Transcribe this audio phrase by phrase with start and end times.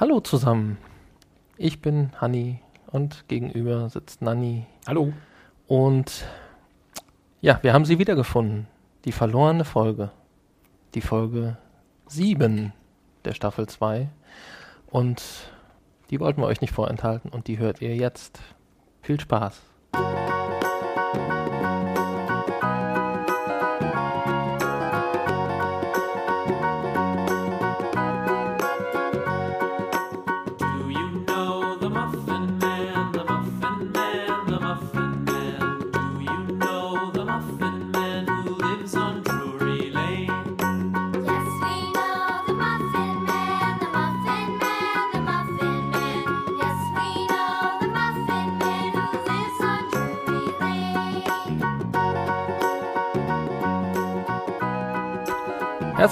[0.00, 0.78] Hallo zusammen.
[1.56, 4.64] Ich bin Hanni und gegenüber sitzt Nanni.
[4.86, 5.12] Hallo.
[5.66, 6.24] Und
[7.40, 8.68] ja, wir haben sie wiedergefunden.
[9.04, 10.12] Die verlorene Folge.
[10.94, 11.56] Die Folge
[12.06, 12.72] 7
[13.24, 14.08] der Staffel 2.
[14.86, 15.20] Und
[16.10, 18.38] die wollten wir euch nicht vorenthalten und die hört ihr jetzt.
[19.02, 19.60] Viel Spaß.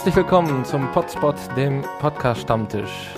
[0.07, 3.09] Herzlich willkommen zum Potspot, dem Podcast-Stammtisch.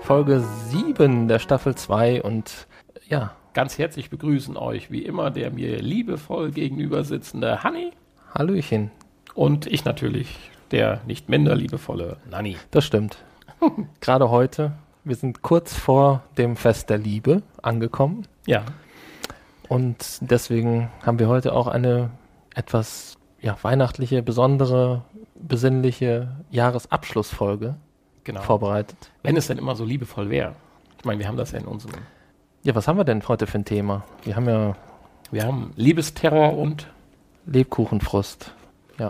[0.00, 2.66] Folge 7 der Staffel 2 und
[3.06, 7.90] ja, Ganz herzlich begrüßen euch wie immer der mir liebevoll gegenüber sitzende Hanni
[8.34, 8.90] Hallöchen.
[9.34, 12.56] und ich natürlich der nicht minder liebevolle Nanni.
[12.70, 13.18] Das stimmt.
[14.00, 14.72] Gerade heute,
[15.04, 18.64] wir sind kurz vor dem Fest der Liebe angekommen Ja,
[19.68, 22.08] und deswegen haben wir heute auch eine
[22.54, 25.02] etwas ja, weihnachtliche, besondere,
[25.42, 27.76] besinnliche Jahresabschlussfolge
[28.24, 28.40] genau.
[28.42, 29.10] vorbereitet.
[29.22, 30.54] Wenn es denn immer so liebevoll wäre.
[30.98, 32.00] Ich meine, wir haben das ja in unserem.
[32.62, 34.04] Ja, was haben wir denn heute für ein Thema?
[34.22, 34.76] Wir haben ja
[35.30, 36.88] Wir haben Liebesterror und
[37.46, 38.54] Lebkuchenfrust.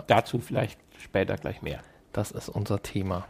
[0.07, 1.79] dazu vielleicht später gleich mehr.
[2.13, 3.25] Das ist unser Thema.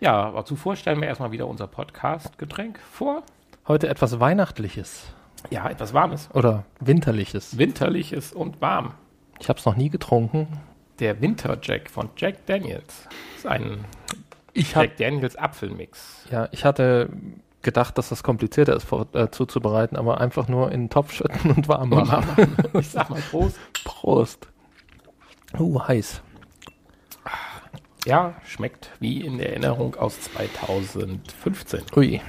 [0.00, 3.22] Ja, aber zuvor stellen wir erstmal wieder unser Podcast-Getränk vor.
[3.68, 5.06] Heute etwas Weihnachtliches
[5.50, 7.56] Ja, etwas Warmes, oder Winterliches.
[7.56, 8.94] Winterliches und warm.
[9.38, 10.48] Ich habe es noch nie getrunken.
[10.98, 13.08] Der Winter Jack von Jack Daniels.
[13.08, 13.84] Das ist ein
[14.52, 16.26] Ich Jack Daniels Apfelmix.
[16.30, 17.08] ja, ich hatte
[17.62, 21.50] gedacht, dass das komplizierter ist vor, äh, zuzubereiten, aber einfach nur in den Topf schütten
[21.52, 22.56] und warm machen.
[22.78, 23.58] ich sag mal Prost.
[23.84, 24.48] Prost.
[25.58, 26.22] Uh, heiß.
[28.04, 31.82] Ja, schmeckt wie in der Erinnerung aus 2015.
[31.94, 32.20] Ui.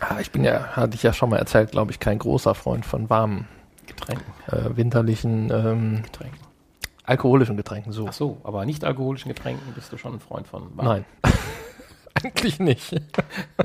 [0.00, 2.86] Ah, ich bin ja, hatte ich ja schon mal erzählt, glaube ich, kein großer Freund
[2.86, 3.48] von warmen,
[3.86, 4.20] Getränk.
[4.46, 6.34] äh, winterlichen, ähm, Getränk.
[7.08, 7.92] Alkoholischen Getränken.
[7.92, 8.06] So.
[8.08, 10.76] Ach so, aber nicht alkoholischen Getränken bist du schon ein Freund von.
[10.76, 10.86] Warm.
[10.86, 11.04] Nein.
[12.22, 13.00] Eigentlich nicht.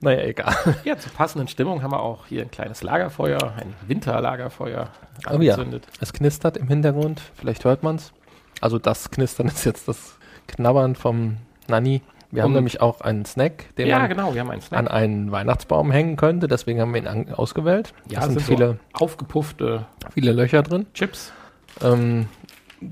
[0.00, 0.54] naja, egal.
[0.84, 4.88] Ja, zur passenden Stimmung haben wir auch hier ein kleines Lagerfeuer, ein Winterlagerfeuer
[5.28, 5.54] Oh ja.
[5.54, 5.86] angezündet.
[6.00, 8.12] Es knistert im Hintergrund, vielleicht hört man es.
[8.60, 10.16] Also das Knistern ist jetzt das
[10.48, 11.36] Knabbern vom
[11.68, 12.02] Nanny.
[12.30, 14.78] Wir haben Um- nämlich auch einen Snack, den Ja, man genau, haben einen Snack.
[14.80, 16.48] an einen Weihnachtsbaum hängen könnte.
[16.48, 17.92] Deswegen haben wir ihn ausgewählt.
[18.08, 19.84] ja, da sind so viele, aufgepuffte
[20.14, 20.86] viele Löcher drin.
[20.94, 21.32] Chips.
[21.80, 22.28] Ähm,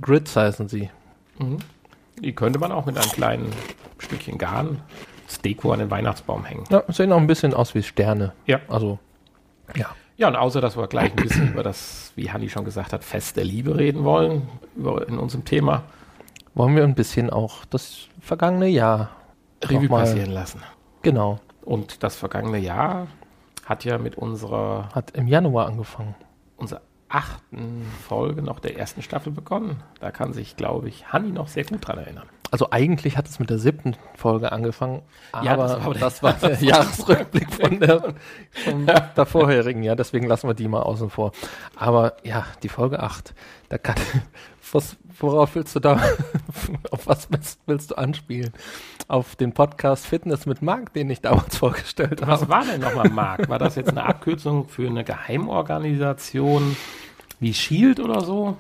[0.01, 0.91] Grids heißen sie.
[1.39, 1.59] Mhm.
[2.23, 3.53] Die könnte man auch mit einem kleinen
[3.99, 4.83] Stückchen Garn,
[5.27, 6.65] als Deko an den Weihnachtsbaum hängen.
[6.71, 8.33] Ja, sehen auch ein bisschen aus wie Sterne.
[8.47, 8.61] Ja.
[8.69, 8.99] Also,
[9.75, 9.87] ja.
[10.17, 13.05] Ja, und außer, dass wir gleich ein bisschen über das, wie Hanni schon gesagt hat,
[13.05, 15.85] Fest der Liebe reden wollen, über, in unserem Thema,
[16.55, 19.11] Wollen wir ein bisschen auch das vergangene Jahr
[19.65, 20.61] Revue passieren lassen.
[21.03, 21.39] Genau.
[21.63, 23.07] Und das vergangene Jahr
[23.65, 26.17] hat ja mit unserer, Hat im Januar angefangen.
[26.57, 26.81] unserer
[27.11, 29.83] achten Folge noch der ersten Staffel begonnen.
[30.01, 32.29] Da kann sich, glaube ich, Hanni noch sehr gut dran erinnern.
[32.53, 35.03] Also eigentlich hat es mit der siebten Folge angefangen,
[35.43, 38.15] Ja, aber das war der- das war der Jahresrückblick von der,
[38.65, 41.31] vom der vorherigen, ja, deswegen lassen wir die mal außen vor.
[41.77, 43.35] Aber ja, die Folge 8,
[43.69, 43.95] da kann,
[44.73, 46.01] was, worauf willst du da,
[46.91, 48.53] auf was willst, willst du anspielen?
[49.09, 52.51] Auf den Podcast Fitness mit Marc, den ich damals vorgestellt Was habe.
[52.51, 53.49] war denn nochmal Mark?
[53.49, 56.77] War das jetzt eine Abkürzung für eine Geheimorganisation
[57.41, 58.57] wie Shield oder so?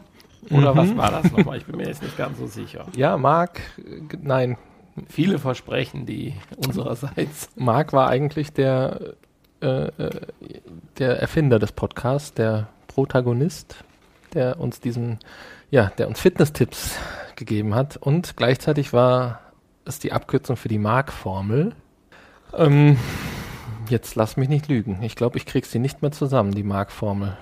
[0.50, 0.78] Oder Mhm.
[0.78, 1.58] was war das nochmal?
[1.58, 2.86] Ich bin mir jetzt nicht ganz so sicher.
[2.96, 3.60] Ja, Marc,
[4.20, 4.56] nein,
[5.08, 7.48] Viele Versprechen, die unsererseits.
[7.56, 9.14] Marc war eigentlich der,
[9.62, 10.10] äh, äh,
[10.98, 13.76] der Erfinder des Podcasts, der Protagonist,
[14.34, 15.18] der uns diesen,
[15.70, 16.96] ja, der uns Fitness-Tipps
[17.36, 17.96] gegeben hat.
[17.96, 19.40] Und gleichzeitig war
[19.84, 21.74] es die Abkürzung für die Mark-Formel.
[22.56, 22.98] Ähm,
[23.88, 25.02] jetzt lass mich nicht lügen.
[25.02, 27.36] Ich glaube, ich krieg sie nicht mehr zusammen, die Mark-Formel.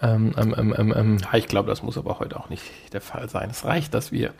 [0.00, 1.18] Ähm, ähm, ähm, ähm, ähm.
[1.32, 2.62] Ich glaube, das muss aber heute auch nicht
[2.92, 3.50] der Fall sein.
[3.50, 4.32] Es reicht, dass wir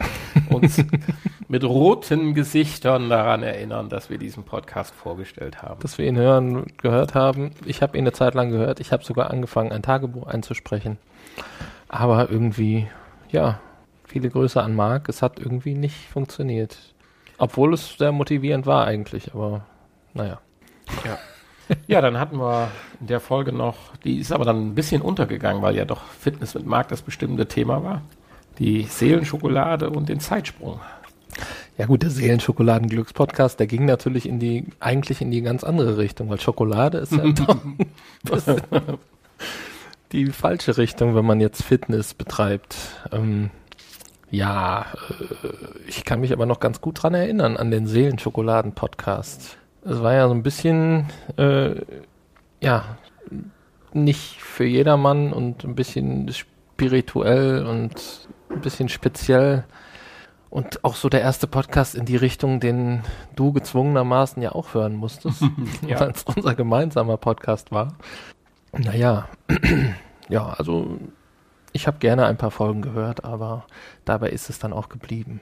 [0.51, 0.85] uns
[1.49, 5.81] mit roten Gesichtern daran erinnern, dass wir diesen Podcast vorgestellt haben.
[5.81, 7.51] dass wir ihn hören, gehört haben.
[7.65, 8.79] Ich habe ihn eine Zeit lang gehört.
[8.79, 10.97] Ich habe sogar angefangen, ein Tagebuch einzusprechen.
[11.89, 12.87] Aber irgendwie,
[13.31, 13.61] ja,
[14.05, 15.09] viele Grüße an Marc.
[15.09, 16.77] Es hat irgendwie nicht funktioniert.
[17.39, 19.65] Obwohl es sehr motivierend war eigentlich, aber
[20.15, 20.41] naja.
[21.87, 22.71] Ja, dann hatten wir
[23.01, 26.55] in der Folge noch, die ist aber dann ein bisschen untergegangen, weil ja doch Fitness
[26.55, 28.03] mit Marc das bestimmende Thema war.
[28.59, 30.81] Die Seelenschokolade und den Zeitsprung.
[31.77, 36.29] Ja gut, der Seelenschokoladen-Glücks-Podcast, der ging natürlich in die, eigentlich in die ganz andere Richtung,
[36.29, 37.23] weil Schokolade ist ja
[40.13, 42.77] die falsche Richtung, wenn man jetzt Fitness betreibt.
[43.13, 43.51] Ähm,
[44.31, 49.57] ja, äh, ich kann mich aber noch ganz gut dran erinnern an den Seelenschokoladen-Podcast.
[49.85, 51.07] Es war ja so ein bisschen,
[51.37, 51.77] äh,
[52.61, 52.85] ja,
[53.93, 59.65] nicht für jedermann und ein bisschen spirituell und ein bisschen speziell.
[60.51, 63.03] Und auch so der erste Podcast in die Richtung, den
[63.37, 65.43] du gezwungenermaßen ja auch hören musstest,
[65.87, 66.01] Ja.
[66.01, 67.95] weil es unser gemeinsamer Podcast war.
[68.77, 69.29] Naja,
[70.29, 70.99] ja, also
[71.73, 73.67] ich habe gerne ein paar Folgen gehört, aber
[74.05, 75.41] dabei ist es dann auch geblieben.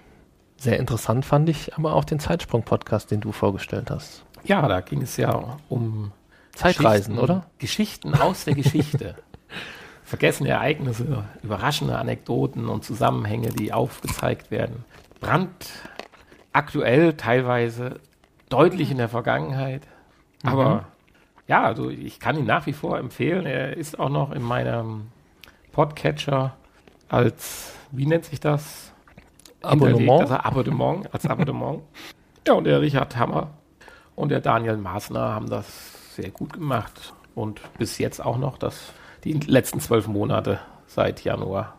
[0.56, 4.24] Sehr interessant fand ich aber auch den Zeitsprung-Podcast, den du vorgestellt hast.
[4.44, 6.12] Ja, da ging es ja um
[6.52, 7.46] Zeitreisen, Geschichten- oder?
[7.58, 9.16] Geschichten aus der Geschichte.
[10.04, 14.84] Vergessene Ereignisse, überraschende Anekdoten und Zusammenhänge, die aufgezeigt werden.
[15.20, 17.98] Brandaktuell teilweise,
[18.48, 19.82] deutlich in der Vergangenheit.
[20.44, 20.84] Aber
[21.48, 23.46] ja, also ich kann ihn nach wie vor empfehlen.
[23.46, 25.08] Er ist auch noch in meinem
[25.72, 26.56] Podcatcher
[27.08, 28.92] als, wie nennt sich das?
[29.62, 30.22] Abonnement.
[30.22, 31.82] Also Abonnement, als Abonnement.
[32.46, 33.50] ja, und der Richard Hammer
[34.14, 37.14] und der Daniel Maasner haben das sehr gut gemacht.
[37.34, 38.92] Und bis jetzt auch noch das,
[39.24, 41.74] die letzten zwölf Monate seit Januar.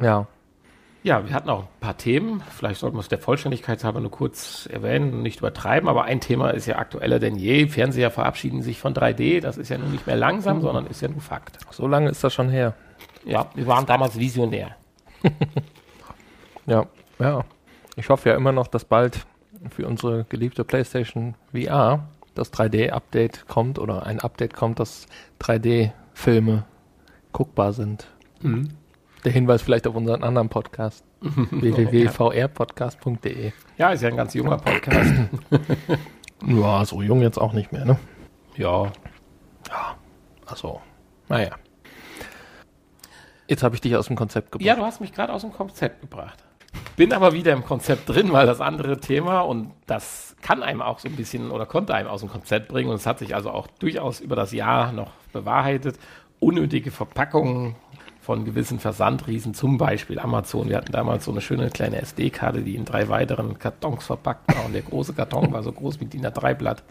[0.00, 0.26] Ja,
[1.02, 2.42] Ja, wir hatten auch ein paar Themen.
[2.54, 5.88] Vielleicht sollten wir es der Vollständigkeit halber nur kurz erwähnen und nicht übertreiben.
[5.88, 7.68] Aber ein Thema ist ja aktueller denn je.
[7.68, 9.40] Fernseher verabschieden sich von 3D.
[9.40, 11.58] Das ist ja nun nicht mehr langsam, sondern ist ja nur Fakt.
[11.70, 12.74] so lange ist das schon her.
[13.24, 14.76] Ja, wir waren damals visionär.
[16.66, 16.86] Ja,
[17.18, 17.44] ja.
[17.96, 19.26] Ich hoffe ja immer noch, dass bald
[19.70, 25.06] für unsere geliebte PlayStation VR das 3D-Update kommt oder ein Update kommt, dass
[25.40, 26.64] 3D-Filme
[27.32, 28.06] guckbar sind.
[29.24, 31.04] Der Hinweis vielleicht auf unseren anderen Podcast.
[31.20, 35.12] www.vrpodcast.de Ja, ist ja ein ganz junger Podcast.
[36.46, 37.98] Ja, so jung jetzt auch nicht mehr, ne?
[38.56, 38.90] ja,
[40.46, 40.80] Also,
[41.28, 41.50] naja.
[43.46, 44.66] Jetzt habe ich dich aus dem Konzept gebracht.
[44.66, 46.42] Ja, du hast mich gerade aus dem Konzept gebracht.
[46.96, 50.98] Bin aber wieder im Konzept drin, weil das andere Thema und das kann einem auch
[50.98, 53.50] so ein bisschen oder konnte einem aus dem Konzept bringen und es hat sich also
[53.50, 55.98] auch durchaus über das Jahr noch bewahrheitet.
[56.38, 57.74] Unnötige Verpackungen
[58.30, 60.68] von gewissen Versandriesen, zum Beispiel Amazon.
[60.68, 64.66] Wir hatten damals so eine schöne kleine SD-Karte, die in drei weiteren Kartons verpackt war
[64.66, 66.84] und der große Karton war so groß wie DIN A3-Blatt.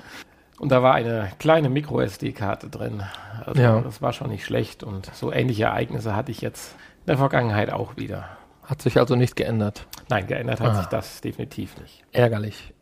[0.60, 3.04] Und da war eine kleine Micro-SD-Karte drin.
[3.46, 3.80] Also Ja.
[3.80, 4.84] das war schon nicht schlecht.
[4.84, 8.26] Und so ähnliche Ereignisse hatte ich jetzt in der Vergangenheit auch wieder.
[8.66, 9.88] Hat sich also nicht geändert.
[10.10, 10.76] Nein, geändert hat Ah.
[10.76, 12.04] sich das definitiv nicht.
[12.12, 12.74] Ärgerlich.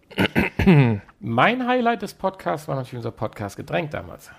[1.20, 4.32] Mein Highlight des Podcasts war natürlich unser Podcast Getränk damals.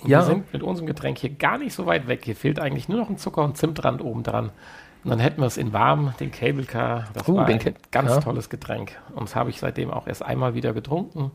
[0.00, 0.20] Und Ja.
[0.20, 2.24] Wir sind mit unserem Getränk hier gar nicht so weit weg.
[2.24, 4.50] Hier fehlt eigentlich nur noch ein Zucker- und Zimtrand oben dran.
[5.04, 7.08] Und dann hätten wir es in warm, den Cable Car.
[7.14, 7.58] Das Oh, war ein
[7.90, 8.20] ganz ja.
[8.20, 8.92] tolles Getränk.
[9.14, 11.32] Und das habe ich seitdem auch erst einmal wieder getrunken.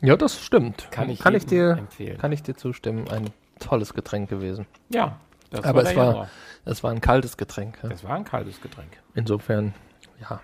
[0.00, 0.88] Ja, das stimmt.
[0.90, 2.18] Kann ich kann ich dir empfehlen.
[2.18, 3.08] Kann ich dir zustimmen.
[3.08, 3.30] Ein
[3.60, 4.66] tolles Getränk gewesen.
[4.90, 5.16] Ja,
[5.50, 6.28] das Aber der es war- Januar.
[6.66, 7.78] Es war ein kaltes Getränk.
[7.82, 7.88] Ja.
[7.88, 8.90] Das war ein kaltes Getränk.
[9.14, 9.74] Insofern,
[10.20, 10.40] ja,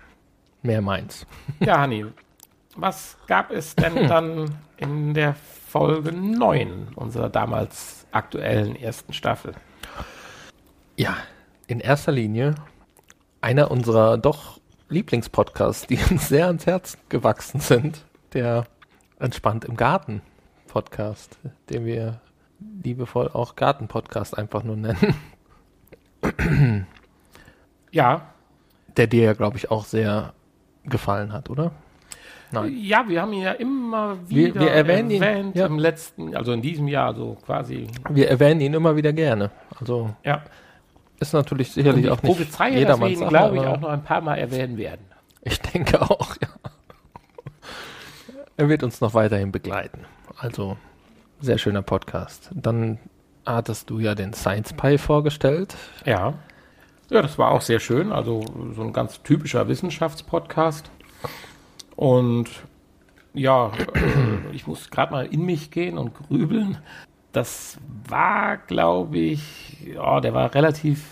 [0.63, 1.27] mehr meins.
[1.59, 2.05] Ja, Hanni,
[2.75, 5.35] was gab es denn dann in der
[5.77, 9.51] Folge 9 unserer damals aktuellen ersten Staffel?
[10.95, 11.17] Ja,
[11.67, 12.55] in erster Linie
[13.41, 18.67] einer unserer doch Lieblingspodcasts, die uns sehr ans Herz gewachsen sind, der
[19.19, 20.21] Entspannt im Garten
[20.67, 21.37] Podcast,
[21.69, 22.21] den wir
[22.81, 25.17] liebevoll auch Garten-Podcast einfach nur nennen,
[27.91, 28.33] Ja,
[28.95, 30.33] der dir ja, glaube ich, auch sehr
[30.85, 31.73] gefallen hat, oder?
[32.51, 32.73] Nein.
[32.77, 35.65] ja, wir haben ihn ja immer Wir- wieder wir erwähnen ihn, erwähnt ja.
[35.65, 37.87] im letzten, also in diesem Jahr, so quasi.
[38.09, 39.51] Wir erwähnen ihn immer wieder gerne.
[39.79, 40.43] Also Ja,
[41.19, 43.79] ist natürlich sicherlich ich auch nicht prophezeie, dass wir jedermanns ihn, glaube ich, aber auch
[43.81, 45.05] noch ein paar Mal erwähnen werden.
[45.41, 46.49] Ich denke auch, ja.
[48.57, 50.05] Er wird uns noch weiterhin begleiten.
[50.37, 50.77] Also,
[51.41, 52.49] sehr schöner Podcast.
[52.53, 52.99] Dann
[53.45, 55.75] hattest du ja den Science Pie vorgestellt.
[56.05, 56.33] Ja.
[57.09, 58.11] Ja, das war auch sehr schön.
[58.11, 58.43] Also
[58.75, 60.89] so ein ganz typischer Wissenschaftspodcast.
[61.95, 62.49] Und
[63.33, 66.77] ja, äh, ich muss gerade mal in mich gehen und grübeln.
[67.31, 71.05] Das war, glaube ich, ja, der war relativ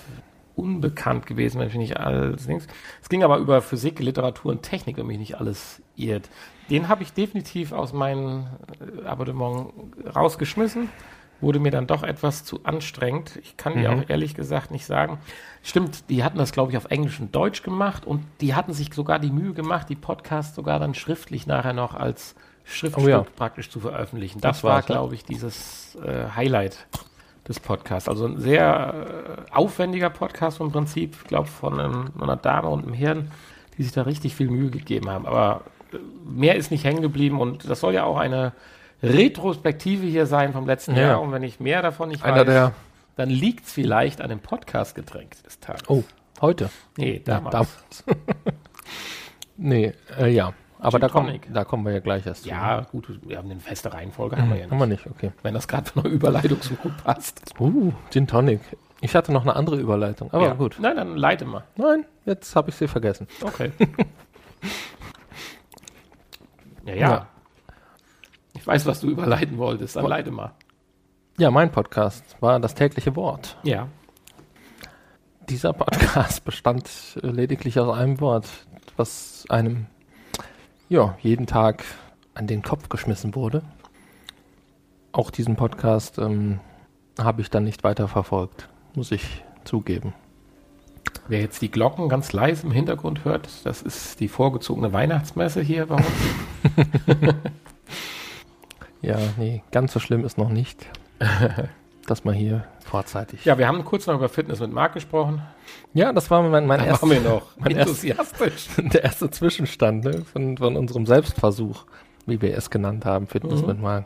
[0.56, 2.68] unbekannt gewesen, wenn ich nicht alles links.
[3.02, 6.30] Es ging aber über Physik, Literatur und Technik, wenn mich nicht alles irrt.
[6.70, 8.46] Den habe ich definitiv aus meinem
[8.80, 9.74] äh, Abonnement
[10.16, 10.90] rausgeschmissen.
[11.44, 13.38] Wurde mir dann doch etwas zu anstrengend.
[13.44, 15.20] Ich kann dir auch ehrlich gesagt nicht sagen.
[15.62, 18.94] Stimmt, die hatten das, glaube ich, auf Englisch und Deutsch gemacht und die hatten sich
[18.94, 23.26] sogar die Mühe gemacht, die Podcasts sogar dann schriftlich nachher noch als Schriftstück Oh ja.
[23.36, 24.40] praktisch zu veröffentlichen.
[24.42, 26.88] Das, Das war, glaube ich, dieses äh, Highlight
[27.48, 28.08] des Podcasts.
[28.08, 32.86] Also ein sehr äh, aufwendiger Podcast im Prinzip, ich glaube von einem, einer Dame und
[32.86, 33.32] einem Herrn,
[33.78, 35.26] die sich da richtig viel Mühe gegeben haben.
[35.26, 35.62] Aber
[36.26, 38.54] mehr ist nicht hängen geblieben und das soll ja auch eine
[39.04, 41.02] Retrospektive hier sein vom letzten Ja.
[41.02, 41.22] Jahr.
[41.22, 42.72] Und wenn ich mehr davon nicht Einer weiß, der.
[43.18, 45.84] dann liegt es vielleicht an dem Podcast-Getränk des Tages.
[45.90, 46.04] Oh,
[46.42, 46.70] heute.
[46.98, 47.52] nee, damals.
[47.52, 48.04] damals.
[49.58, 50.54] nee, äh, ja.
[50.80, 51.48] Aber da kommen, Tonic.
[51.54, 52.50] da kommen wir ja gleich erst zu.
[52.50, 55.06] Ja, gut, wir haben eine feste Reihenfolge, haben wir ja Haben wir nicht.
[55.06, 55.32] nicht, okay.
[55.42, 57.54] Wenn das gerade von der Überleitung so gut passt.
[57.58, 58.60] Uh, Gin Tonic.
[59.00, 60.54] Ich hatte noch eine andere Überleitung, aber ja.
[60.54, 60.78] gut.
[60.82, 61.64] Nein, dann leite mal.
[61.78, 63.28] Nein, jetzt habe ich sie vergessen.
[63.42, 63.72] Okay.
[66.86, 67.28] ja, ja, Ja.
[68.64, 70.54] Ich weiß, was du überleiten wolltest, dann leite mal.
[71.38, 73.58] Ja, mein Podcast war das tägliche Wort.
[73.64, 73.90] Ja.
[75.50, 76.90] Dieser Podcast bestand
[77.22, 78.48] lediglich aus einem Wort,
[78.96, 79.88] was einem
[80.88, 81.84] ja jeden Tag
[82.36, 83.64] an den Kopf geschmissen wurde.
[85.12, 86.62] Auch diesen Podcast ähm,
[87.20, 90.14] habe ich dann nicht weiter verfolgt, muss ich zugeben.
[91.28, 95.88] Wer jetzt die Glocken ganz leise im Hintergrund hört, das ist die vorgezogene Weihnachtsmesse hier
[95.88, 96.06] bei uns.
[99.04, 100.86] Ja, nee, ganz so schlimm ist noch nicht,
[102.08, 103.46] dass man hier vorzeitig.
[103.46, 105.42] ja, wir haben kurz noch über Fitness mit Marc gesprochen.
[105.94, 108.68] Ja, das war mein, mein erster, waren wir noch mein erst- enthusiastisch.
[108.78, 111.86] der erste Zwischenstand ne, von, von unserem Selbstversuch,
[112.26, 113.68] wie wir es genannt haben, Fitness Mhm.
[113.68, 114.06] mit Marc.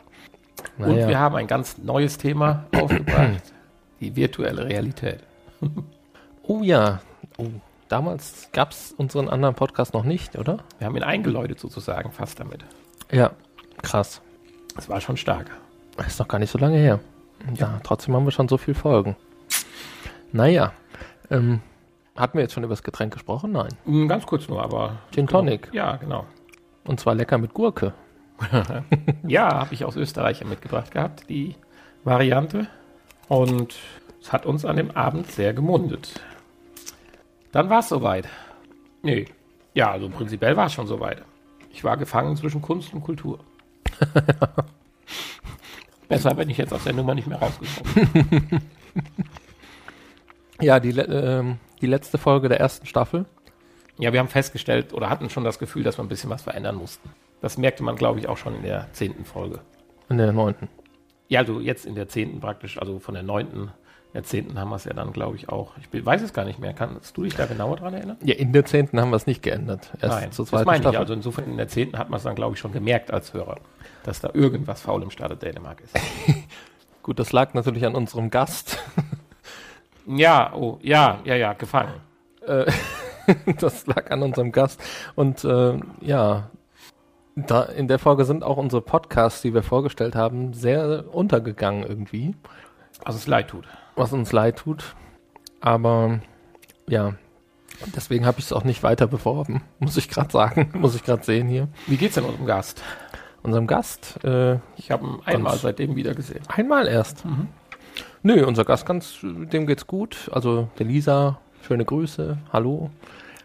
[0.78, 3.42] Und wir Naja, haben ein ganz neues Thema aufgebracht.
[4.00, 5.20] die virtuelle Realität.
[6.42, 7.00] oh ja,
[7.36, 7.46] oh,
[7.88, 10.58] damals gab es unseren anderen Podcast noch nicht, oder?
[10.78, 12.64] Wir haben ihn eingeläutet sozusagen fast damit.
[13.12, 13.30] Ja,
[13.82, 14.20] krass.
[14.78, 15.50] Das war schon stark.
[15.96, 17.00] Das ist noch gar nicht so lange her.
[17.56, 19.16] Ja, trotzdem haben wir schon so viel Folgen.
[20.30, 20.70] Naja,
[21.32, 21.60] ähm,
[22.14, 23.50] hatten wir jetzt schon über das Getränk gesprochen?
[23.50, 23.70] Nein.
[23.86, 25.00] Mm, Ganz kurz nur, aber.
[25.10, 25.68] Gin Tonic.
[25.72, 26.26] Ja, genau.
[26.84, 27.92] Und zwar lecker mit Gurke.
[29.26, 31.56] Ja, habe ich aus Österreich mitgebracht gehabt, die
[32.04, 32.68] Variante.
[33.26, 33.74] Und
[34.22, 36.20] es hat uns an dem Abend sehr gemundet.
[37.50, 38.28] Dann war es soweit.
[39.02, 39.24] Nee.
[39.74, 41.24] Ja, also prinzipiell war es schon soweit.
[41.72, 43.40] Ich war gefangen zwischen Kunst und Kultur.
[46.08, 48.62] Besser bin ich jetzt aus der Nummer nicht mehr rausgekommen.
[50.60, 53.26] Ja, die, ähm, die letzte Folge der ersten Staffel.
[53.98, 56.76] Ja, wir haben festgestellt oder hatten schon das Gefühl, dass wir ein bisschen was verändern
[56.76, 57.10] mussten.
[57.40, 59.60] Das merkte man, glaube ich, auch schon in der zehnten Folge.
[60.08, 60.68] In der neunten.
[61.28, 63.70] Ja, also jetzt in der zehnten praktisch, also von der neunten,
[64.14, 65.72] der zehnten haben wir es ja dann, glaube ich, auch.
[65.78, 66.72] Ich weiß es gar nicht mehr.
[66.72, 68.16] Kannst du dich da genauer dran erinnern?
[68.22, 69.90] Ja, in der zehnten haben wir es nicht geändert.
[70.00, 70.94] Erst Nein, zur das zweiten meine Staffel.
[70.94, 71.00] ich.
[71.00, 73.56] Also insofern in der zehnten hat man es dann, glaube ich, schon gemerkt als Hörer,
[74.04, 75.94] dass da irgendwas faul im Staate Dänemark ist.
[77.02, 78.78] Gut, das lag natürlich an unserem Gast.
[80.06, 81.92] ja, oh, ja, ja, ja, gefangen.
[82.46, 82.70] Äh,
[83.60, 84.82] das lag an unserem Gast.
[85.14, 86.50] Und äh, ja,
[87.36, 92.34] da in der Folge sind auch unsere Podcasts, die wir vorgestellt haben, sehr untergegangen irgendwie,
[93.04, 93.66] Also es leid tut.
[93.98, 94.94] Was uns leid tut.
[95.60, 96.20] Aber
[96.88, 97.14] ja,
[97.96, 101.24] deswegen habe ich es auch nicht weiter beworben, muss ich gerade sagen, muss ich gerade
[101.24, 101.68] sehen hier.
[101.86, 102.82] Wie geht's denn unserem Gast?
[103.42, 106.40] Unserem Gast, äh, Ich habe ihn einmal Ganz- seitdem wieder gesehen.
[106.48, 107.24] einmal erst.
[108.22, 110.28] Nö, unser Gast ganz, dem geht's gut.
[110.32, 112.90] Also der Lisa, schöne Grüße, hallo.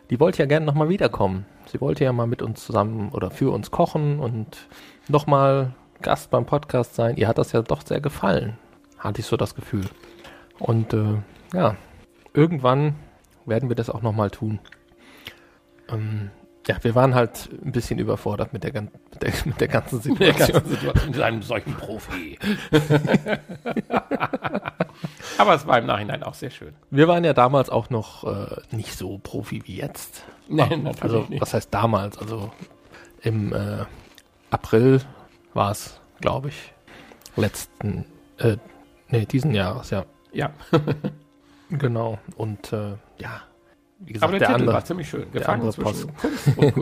[0.10, 1.46] Die wollte ja gerne nochmal wiederkommen.
[1.68, 4.68] Sie wollte ja mal mit uns zusammen oder für uns kochen und
[5.08, 7.16] nochmal Gast beim Podcast sein.
[7.16, 8.58] Ihr hat das ja doch sehr gefallen,
[8.98, 9.86] hatte ich so das Gefühl.
[10.60, 11.18] Und äh,
[11.54, 11.76] ja,
[12.34, 12.96] irgendwann
[13.46, 14.60] werden wir das auch nochmal tun.
[15.90, 16.30] Ähm,
[16.66, 20.00] ja, wir waren halt ein bisschen überfordert mit der, gan- mit der, mit der ganzen
[20.02, 20.54] Situation.
[20.54, 22.40] ganzen Situation mit einem solchen Profi.
[25.38, 26.74] Aber es war im Nachhinein auch sehr schön.
[26.90, 30.24] Wir waren ja damals auch noch äh, nicht so Profi wie jetzt.
[30.48, 31.42] Nein, natürlich Also, nicht.
[31.42, 32.18] was heißt damals?
[32.18, 32.52] Also
[33.22, 33.86] im äh,
[34.52, 35.02] April
[35.54, 36.74] war es, glaube ich,
[37.36, 38.06] letzten,
[38.38, 38.58] äh,
[39.10, 40.06] nee, diesen Jahres, ja.
[40.34, 40.52] Ja,
[41.70, 42.20] Genau.
[42.36, 43.42] Und äh, ja,
[44.00, 45.32] wie gesagt, aber der, der, Titel andere, war ziemlich schön.
[45.32, 46.12] Gefangen andere Kultur.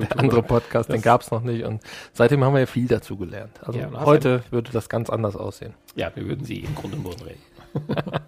[0.06, 1.64] der andere Podcast, den Das- gab es noch nicht.
[1.64, 1.82] Und
[2.14, 3.60] seitdem haben wir ja viel dazu gelernt.
[3.66, 5.74] Also Ja, heute würde das ganz anders aussehen.
[5.96, 7.96] Ja, wir würden sie im Grunde und Boden reden.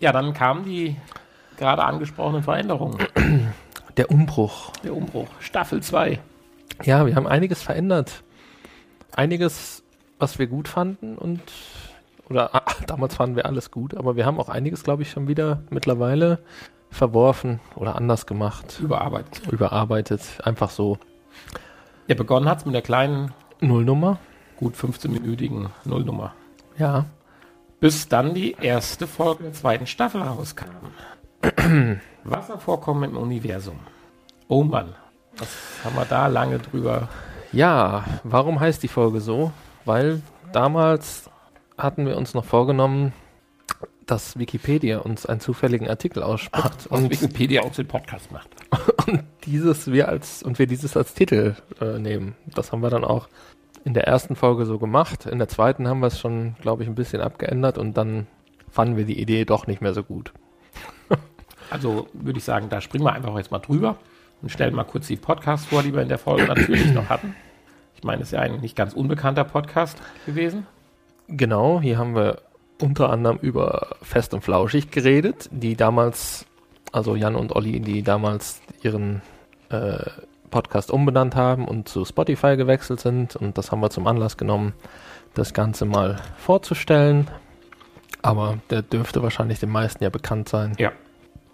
[0.00, 0.96] ja, dann kamen die
[1.58, 2.98] gerade angesprochenen Veränderungen.
[3.98, 4.72] Der Umbruch.
[4.84, 5.28] Der Umbruch.
[5.40, 6.18] Staffel 2.
[6.84, 8.22] Ja, wir haben einiges verändert.
[9.14, 9.82] Einiges,
[10.18, 11.42] was wir gut fanden und
[12.32, 15.28] oder ah, damals fanden wir alles gut, aber wir haben auch einiges, glaube ich, schon
[15.28, 16.38] wieder mittlerweile
[16.90, 19.46] verworfen oder anders gemacht, Überarbeitet.
[19.52, 20.98] überarbeitet, einfach so
[22.06, 24.18] Ja, begonnen hat es mit der kleinen, Nullnummer.
[24.56, 26.32] gut 15-minütigen Nullnummer.
[26.78, 27.04] Ja,
[27.80, 30.66] Bis dann die erste Folge der zweiten Staffel rauskam.
[32.24, 33.78] Wasservorkommen im Universum.
[34.48, 34.94] Oh Mann,
[35.36, 35.48] was
[35.84, 37.08] haben wir da lange drüber?
[37.52, 38.04] ja.
[38.24, 39.50] Warum heißt die Folge so?
[39.84, 40.22] Weil
[40.52, 41.28] damals
[41.78, 43.12] hatten wir uns noch vorgenommen,
[44.06, 48.48] dass Wikipedia uns einen zufälligen Artikel ausspuckt und Wikipedia auch den Podcast macht.
[49.06, 52.34] und dieses wir als und wir dieses als Titel äh, nehmen.
[52.54, 53.28] Das haben wir dann auch
[53.84, 55.26] in der ersten Folge so gemacht.
[55.26, 58.26] In der zweiten haben wir es schon, glaube ich, ein bisschen abgeändert und dann
[58.70, 60.32] fanden wir die Idee doch nicht mehr so gut.
[61.70, 63.96] Also würde ich sagen, da springen wir einfach jetzt mal drüber
[64.42, 67.34] und stellen mal kurz die Podcasts vor, die wir in der Folge natürlich noch hatten.
[67.96, 70.66] Ich meine, es ist ja ein nicht ganz unbekannter Podcast gewesen.
[71.28, 72.42] Genau, hier haben wir
[72.80, 76.46] unter anderem über Fest und Flauschig geredet, die damals,
[76.90, 79.22] also Jan und Olli, die damals ihren
[79.70, 80.04] äh,
[80.50, 83.36] Podcast umbenannt haben und zu Spotify gewechselt sind.
[83.36, 84.74] Und das haben wir zum Anlass genommen,
[85.34, 87.28] das Ganze mal vorzustellen.
[88.20, 90.74] Aber der dürfte wahrscheinlich den meisten ja bekannt sein.
[90.78, 90.92] Ja.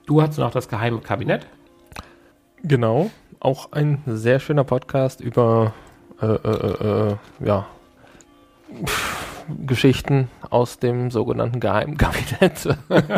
[0.06, 1.46] Du hast noch das geheime Kabinett.
[2.62, 3.10] Genau,
[3.40, 5.72] auch ein sehr schöner Podcast über
[6.20, 7.66] äh, äh, äh, äh, ja,
[8.84, 12.76] pff, Geschichten aus dem sogenannten geheimen Kabinett.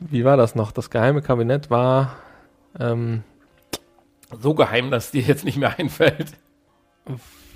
[0.00, 0.72] Wie war das noch?
[0.72, 2.16] Das geheime Kabinett war
[2.78, 3.22] ähm,
[4.40, 6.32] So geheim, dass dir jetzt nicht mehr einfällt.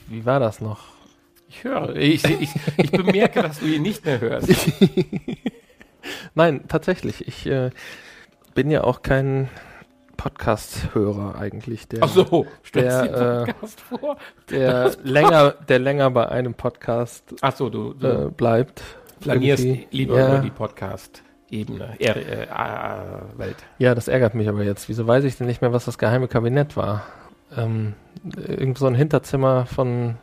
[0.06, 0.96] wie war das noch?
[1.48, 1.96] Ich höre.
[1.96, 4.48] Ich, ich, ich bemerke, dass du ihn nicht mehr hörst.
[6.34, 7.26] Nein, tatsächlich.
[7.26, 7.70] Ich äh,
[8.54, 9.48] bin ja auch kein
[10.16, 14.16] Podcast-Hörer eigentlich, der, Ach so, Der, äh, den Podcast vor?
[14.50, 18.82] der länger, der länger bei einem Podcast Ach so, du, du äh, bleibt.
[19.20, 19.86] planierst irgendwie.
[19.90, 23.56] lieber ja, über die Podcast-Ebene, äh, äh, äh, Welt.
[23.78, 24.88] Ja, das ärgert mich aber jetzt.
[24.88, 27.02] Wieso weiß ich denn nicht mehr, was das geheime Kabinett war?
[27.56, 27.94] Ähm,
[28.46, 30.16] irgend so ein Hinterzimmer von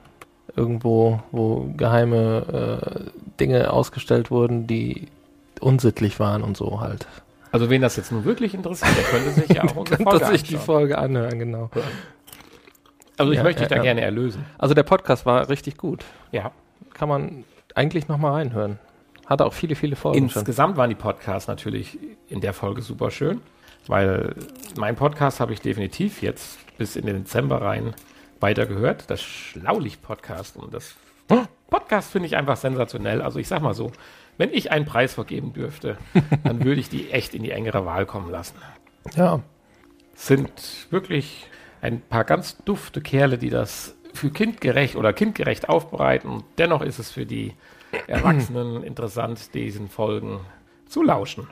[0.55, 5.07] irgendwo, wo geheime äh, Dinge ausgestellt wurden, die
[5.61, 7.07] unsittlich waren und so halt.
[7.53, 10.41] Also wen das jetzt nun wirklich interessiert, der könnte sich ja auch unsere Folge sich
[10.43, 10.57] die.
[10.57, 11.69] Folge anhören, genau.
[13.15, 13.81] Also ich Ja, möchte dich ja, da ja.
[13.83, 14.43] gerne erlösen.
[14.57, 16.03] Also der Podcast war richtig gut.
[16.31, 16.51] Ja.
[16.95, 17.43] Kann man
[17.75, 18.79] eigentlich noch mal reinhören.
[19.27, 20.39] Hatte auch viele, viele Folgen schon.
[20.41, 23.39] Insgesamt waren die Podcasts natürlich in der Folge super schön,
[23.85, 24.33] weil
[24.75, 27.93] mein Podcast habe ich definitiv jetzt bis in den Dezember rein
[28.39, 29.03] weitergehört.
[29.11, 30.95] Das Schlaulicht-Podcast und das
[31.69, 33.21] Podcast finde ich einfach sensationell.
[33.21, 33.91] Also ich sag mal so,
[34.37, 35.97] wenn ich einen Preis vergeben dürfte,
[36.43, 38.55] dann würde ich die echt in die engere Wahl kommen lassen.
[39.15, 39.41] Ja,
[40.15, 41.47] sind wirklich
[41.81, 46.29] ein paar ganz dufte Kerle, die das für kindgerecht oder kindgerecht aufbereiten.
[46.29, 47.53] Und dennoch ist es für die
[48.07, 50.39] Erwachsenen interessant, diesen Folgen
[50.87, 51.47] zu lauschen.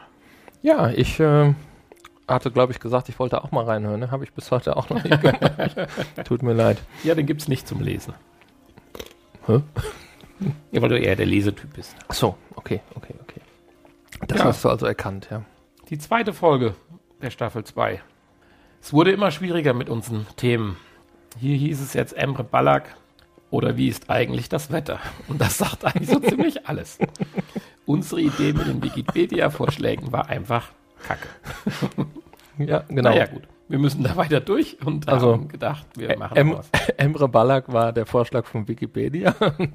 [0.62, 1.54] ja ich äh,
[2.28, 4.00] hatte, glaube ich, gesagt, ich wollte auch mal reinhören.
[4.00, 4.12] Ne?
[4.12, 5.88] Habe ich bis heute auch noch nicht gehört.
[6.26, 6.78] Tut mir leid.
[7.04, 8.14] Ja, den gibt es nicht zum Lesen.
[9.48, 9.62] Hä?
[10.72, 11.96] Ja, weil du eher der Lesetyp bist.
[12.08, 13.42] Ach so, okay, okay, okay.
[14.28, 14.46] Das Ja.
[14.46, 15.44] hast du also erkannt, ja.
[15.90, 16.76] Die zweite Folge
[17.22, 18.02] der Staffel 2.
[18.82, 20.78] Es wurde immer schwieriger mit unseren Themen.
[21.38, 22.96] Hier hieß es jetzt Emre Ballack
[23.52, 25.00] oder wie ist eigentlich das Wetter?
[25.28, 26.98] Und das sagt eigentlich so ziemlich alles.
[27.86, 30.70] Unsere Idee mit den Wikipedia-Vorschlägen war einfach
[31.08, 31.28] Kacke.
[32.58, 33.10] Ja, genau.
[33.10, 33.44] Naja, gut.
[33.70, 36.70] Wir müssen da weiter durch und Also, haben gedacht, wir machen Em was.
[36.98, 39.74] Emre Ballack war der Vorschlag von Wikipedia und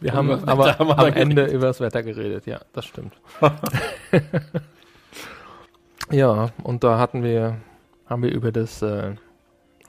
[0.00, 2.46] wir haben aber haben am Ende über das Wetter geredet.
[2.46, 3.14] Ja, das stimmt.
[6.10, 7.58] ja, und da hatten wir,
[8.06, 9.14] haben wir über das äh,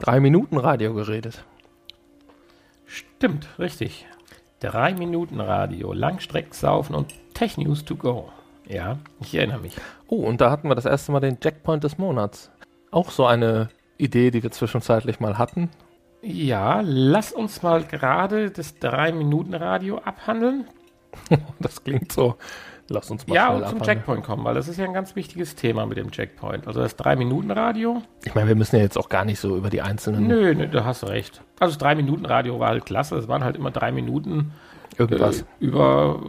[0.00, 1.44] Drei-Minuten-Radio geredet.
[2.86, 4.06] Stimmt, richtig.
[4.60, 8.30] Drei Minuten Radio, Langstrecksaufen und Tech News to go.
[8.68, 9.76] Ja, ich erinnere mich.
[10.06, 12.50] Oh, und da hatten wir das erste Mal den Jackpoint des Monats.
[12.90, 15.70] Auch so eine Idee, die wir zwischenzeitlich mal hatten.
[16.22, 20.66] Ja, lass uns mal gerade das Drei-Minuten-Radio abhandeln.
[21.58, 22.36] Das klingt so.
[22.88, 23.84] Lass uns mal Ja, und zum abhandeln.
[23.98, 26.66] Checkpoint kommen, weil das ist ja ein ganz wichtiges Thema mit dem Checkpoint.
[26.66, 28.02] Also das Drei-Minuten-Radio.
[28.24, 30.68] Ich meine, wir müssen ja jetzt auch gar nicht so über die einzelnen Nö, nö,
[30.68, 31.42] da hast du recht.
[31.60, 33.16] Also das Drei-Minuten-Radio war halt klasse.
[33.16, 34.52] Es waren halt immer drei Minuten
[34.96, 35.42] irgendwas.
[35.42, 36.20] äh, über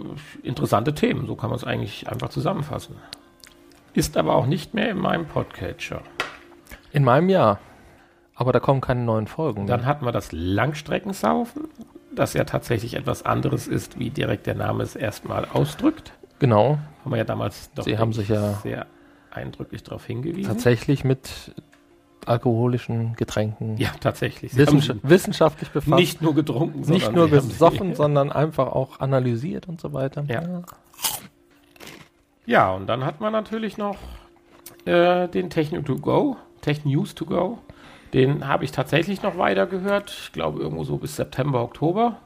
[0.44, 1.28] interessante Themen.
[1.28, 2.96] So kann man es eigentlich einfach zusammenfassen.
[3.94, 6.02] Ist aber auch nicht mehr in meinem Podcatcher.
[6.92, 7.60] In meinem Jahr.
[8.36, 9.68] Aber da kommen keine neuen Folgen.
[9.68, 11.68] Dann hatten wir das Langstreckensaufen,
[12.16, 16.14] das ja tatsächlich etwas anderes ist, wie direkt der Name es erstmal ausdrückt.
[16.40, 16.80] genau.
[17.04, 18.86] Haben wir ja damals doch Sie haben sich ich, ja sehr
[19.30, 20.48] eindrücklich darauf hingewiesen.
[20.50, 21.54] Tatsächlich mit
[22.26, 24.56] alkoholischen Getränken Ja, tatsächlich.
[24.56, 26.00] Wissenschaft wissenschaftlich befasst.
[26.00, 30.24] nicht nur getrunken, nicht sondern nur gesoffen, sondern einfach auch analysiert und so weiter.
[30.30, 30.64] Ja.
[32.46, 33.98] ja, und dann hat man natürlich noch
[34.86, 37.58] äh, den Techno to go, Tech News to go.
[38.14, 40.12] Den habe ich tatsächlich noch weiter gehört.
[40.12, 42.18] Ich glaube irgendwo so bis September, Oktober.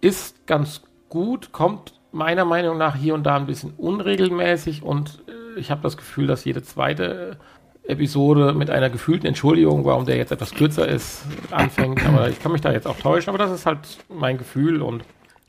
[0.00, 5.60] Ist ganz gut, kommt meiner Meinung nach hier und da ein bisschen unregelmäßig und äh,
[5.60, 7.38] ich habe das Gefühl, dass jede zweite
[7.84, 12.04] Episode mit einer gefühlten Entschuldigung, warum der jetzt etwas kürzer ist, anfängt.
[12.06, 13.28] Aber ich kann mich da jetzt auch täuschen.
[13.28, 15.04] Aber das ist halt mein Gefühl und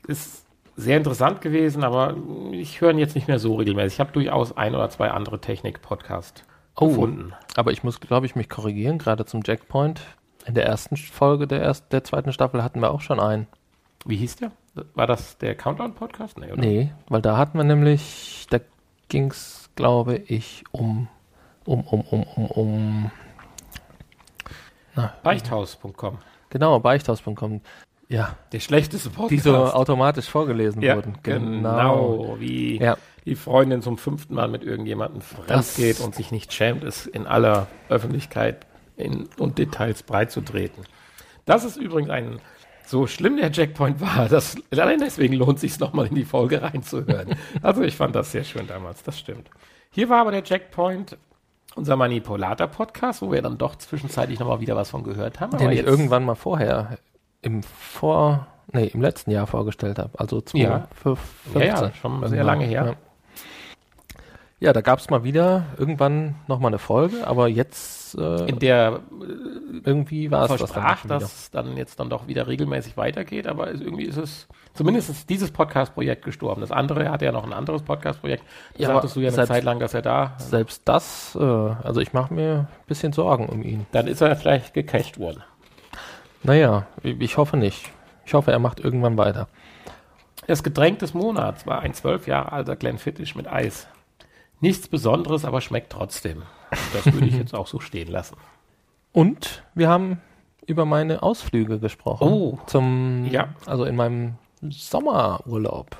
[0.06, 0.46] ist
[0.76, 1.82] sehr interessant gewesen.
[1.82, 2.16] Aber
[2.52, 3.94] ich höre ihn jetzt nicht mehr so regelmäßig.
[3.94, 6.44] Ich habe durchaus ein oder zwei andere Technik-Podcasts
[6.80, 7.32] Oh, gefunden.
[7.56, 10.00] aber ich muss, glaube ich, mich korrigieren, gerade zum Jackpoint.
[10.46, 13.46] In der ersten Folge der, ersten, der zweiten Staffel hatten wir auch schon einen.
[14.06, 14.52] Wie hieß der?
[14.94, 16.38] War das der Countdown-Podcast?
[16.38, 16.60] Nee, oder?
[16.60, 18.58] Nee, weil da hatten wir nämlich, da
[19.08, 21.08] ging es, glaube ich, um,
[21.64, 23.10] um, um, um, um, um,
[24.94, 26.18] na, Beichthaus.com.
[26.50, 27.60] genau, beichthaus.com.
[28.08, 29.30] Ja, Der schlechteste Podcast.
[29.32, 31.18] die so automatisch vorgelesen ja, wurden.
[31.22, 32.36] genau.
[32.38, 32.96] Wie Ja.
[33.28, 37.26] Die Freundin zum fünften Mal mit irgendjemandem fremd geht und sich nicht schämt, es in
[37.26, 40.84] aller Öffentlichkeit in, und Details breitzutreten.
[41.44, 42.40] Das ist übrigens ein,
[42.86, 47.36] so schlimm der Jackpoint war, dass allein deswegen lohnt sich nochmal in die Folge reinzuhören.
[47.62, 49.50] also ich fand das sehr schön damals, das stimmt.
[49.90, 51.16] Hier war aber der Jackpoint
[51.74, 55.52] unser Manipulator-Podcast, wo wir dann doch zwischenzeitlich nochmal wieder was von gehört haben.
[55.52, 56.98] Den aber ich irgendwann mal vorher
[57.40, 60.18] im Vor, nee, im letzten Jahr vorgestellt habe.
[60.18, 60.88] Also Ja.
[61.02, 61.60] 2015.
[61.60, 62.84] Ja, ja, schon sehr lange her.
[62.86, 63.07] Ja,
[64.60, 69.00] ja da gab es mal wieder irgendwann nochmal eine Folge, aber jetzt äh, in der
[69.84, 73.70] irgendwie war es das dann dass es dann jetzt dann doch wieder regelmäßig weitergeht, aber
[73.70, 76.60] irgendwie ist es, zumindest ist dieses Podcast-Projekt gestorben.
[76.62, 78.42] Das andere hatte ja noch ein anderes Podcast-Projekt.
[78.74, 81.42] Da Ja, sagtest du ja eine selbst- Zeit lang, dass er da, Selbst das, äh,
[81.44, 83.86] also ich mache mir ein bisschen Sorgen um ihn.
[83.92, 85.42] dann ist er vielleicht gecached worden.
[86.42, 87.90] Naja, ich ich hoffe nicht.
[88.24, 89.48] Ich hoffe, er macht irgendwann weiter.
[90.46, 93.86] Das Getränk des Monats war ein zwölf Jahre alter Glenfiddich mit Eis.
[94.60, 96.42] Nichts Besonderes, aber schmeckt trotzdem.
[96.92, 98.36] Das würde ich jetzt auch so stehen lassen.
[99.12, 100.20] Und wir haben
[100.66, 102.28] über meine Ausflüge gesprochen.
[102.28, 102.58] Oh.
[102.66, 103.48] Zum, Ja.
[103.66, 104.34] also in meinem
[104.68, 105.96] Sommerurlaub.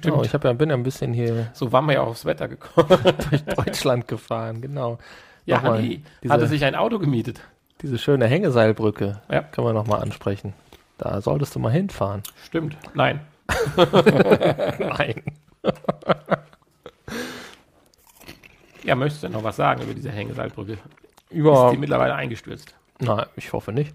[0.00, 2.24] Genau, ich hab ja, bin ja ein bisschen hier So waren wir ja auch aufs
[2.24, 2.86] Wetter gekommen.
[3.30, 4.98] durch Deutschland gefahren, genau.
[5.44, 7.40] Ja, Nochmal Hanni diese- hatte sich ein Auto gemietet.
[7.82, 9.42] Diese schöne Hängeseilbrücke Ja.
[9.42, 10.52] können wir nochmal ansprechen.
[10.98, 12.22] Da solltest du mal hinfahren.
[12.44, 12.76] Stimmt.
[12.94, 13.20] Nein.
[14.78, 15.22] Nein.
[18.84, 20.78] Ja, möchtest du denn noch was sagen über diese Hängeseilbrücke?
[21.30, 22.74] Ja, Ist die mittlerweile eingestürzt?
[22.98, 23.94] na, ich hoffe nicht.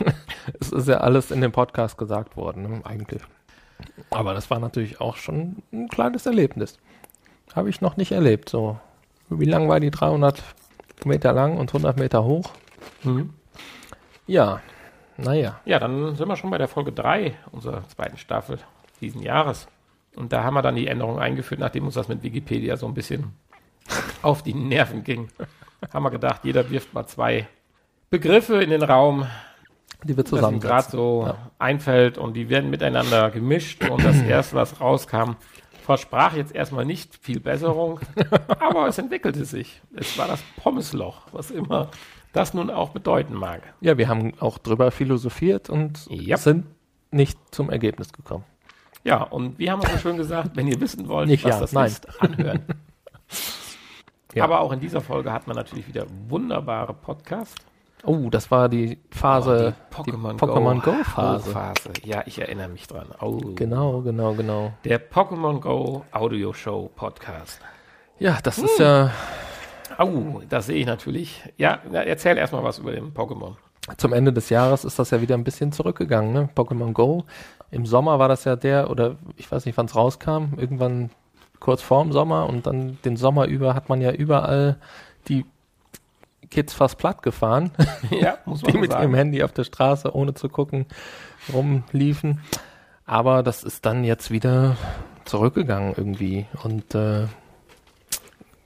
[0.60, 3.22] es ist ja alles in dem Podcast gesagt worden, ne, eigentlich.
[4.10, 6.78] Aber das war natürlich auch schon ein kleines Erlebnis.
[7.54, 8.48] Habe ich noch nicht erlebt.
[8.48, 8.78] So,
[9.28, 9.90] wie lang war die?
[9.90, 10.42] 300
[11.04, 12.50] Meter lang und 100 Meter hoch?
[13.04, 13.34] Mhm.
[14.26, 14.60] Ja,
[15.16, 15.60] naja.
[15.64, 18.58] Ja, dann sind wir schon bei der Folge 3 unserer zweiten Staffel
[19.00, 19.68] diesen Jahres.
[20.16, 22.94] Und da haben wir dann die Änderung eingeführt, nachdem uns das mit Wikipedia so ein
[22.94, 23.34] bisschen
[24.22, 25.28] auf die Nerven ging.
[25.92, 27.46] haben wir gedacht, jeder wirft mal zwei
[28.10, 29.26] Begriffe in den Raum,
[30.04, 31.50] Die wir zusammen gerade so Ja.
[31.58, 35.32] einfällt und die werden miteinander gemischt und das erste, was rauskam,
[35.82, 38.00] versprach jetzt erstmal nicht viel Besserung,
[38.60, 39.80] aber es entwickelte sich.
[39.94, 41.90] Es war das Pommesloch, was immer
[42.32, 43.62] das nun auch bedeuten mag.
[43.80, 46.36] Ja, wir haben auch drüber philosophiert und Ja.
[46.36, 46.66] sind
[47.10, 48.44] nicht zum Ergebnis gekommen.
[49.04, 51.60] Ja, und wir haben auch so schön gesagt, wenn ihr wissen wollt, Nicht was ja,
[51.60, 51.86] das nein.
[51.86, 52.62] ist, anhören.
[54.34, 54.44] Ja.
[54.44, 57.54] Aber auch in dieser Folge hat man natürlich wieder wunderbare Podcasts.
[58.04, 61.50] Oh, das war die Phase, Oh, die Pokémon, Pokémon Go, Go Phase.
[61.50, 61.90] Phase.
[62.04, 63.06] Ja, ich erinnere mich dran.
[63.20, 63.38] Oh.
[63.56, 64.72] Genau, genau, genau.
[64.84, 67.60] Der Pokémon Go Audio Show Podcast.
[68.18, 68.64] Ja, das Hm.
[68.66, 69.10] ist ja
[69.98, 71.42] Oh, das sehe ich natürlich.
[71.56, 73.54] Ja, na, erzähl erstmal was über den Pokémon.
[73.96, 76.48] zum Ende des Jahres ist das ja wieder ein bisschen zurückgegangen, ne?
[76.54, 77.24] Pokémon Go.
[77.72, 81.10] Im Sommer war das ja der, oder ich weiß nicht, wann es rauskam, irgendwann
[81.60, 84.76] kurz vorm Sommer und dann den Sommer über hat man ja überall
[85.28, 85.44] die
[86.50, 87.72] Kids fast platt gefahren,
[88.10, 89.14] ja, muss man die mit ihrem sagen.
[89.14, 90.86] Handy auf der Straße, ohne zu gucken,
[91.52, 92.40] rumliefen.
[93.04, 94.76] Aber das ist dann jetzt wieder
[95.24, 96.46] zurückgegangen irgendwie.
[96.62, 97.26] Und äh,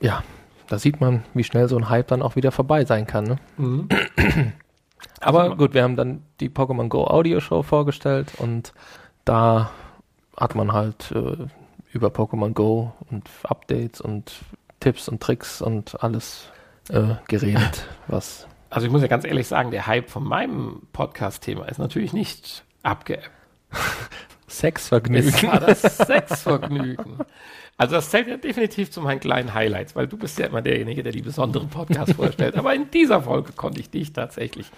[0.00, 0.22] ja,
[0.68, 3.24] da sieht man, wie schnell so ein Hype dann auch wieder vorbei sein kann.
[3.24, 3.37] Ne?
[3.57, 3.88] Mhm.
[5.20, 8.72] Aber Also- gut, wir haben dann die Pokémon Go Audio Show vorgestellt und
[9.24, 9.70] da
[10.37, 11.37] hat man halt äh,
[11.92, 14.33] über Pokémon Go und Updates und
[14.81, 16.50] Tipps und Tricks und alles
[16.88, 21.66] äh, geredet, was Also ich muss ja ganz ehrlich sagen, der Hype von meinem Podcast-Thema
[21.66, 23.31] ist natürlich nicht abgeebbt.
[24.48, 25.28] Sexvergnügen.
[25.28, 27.18] Es war das Sexvergnügen.
[27.78, 31.02] Also das zählt ja definitiv zu meinen kleinen Highlights, weil du bist ja immer derjenige,
[31.02, 32.57] der die besonderen Podcasts vorstellt.
[32.57, 34.70] Aber in dieser Folge konnte ich dich tatsächlich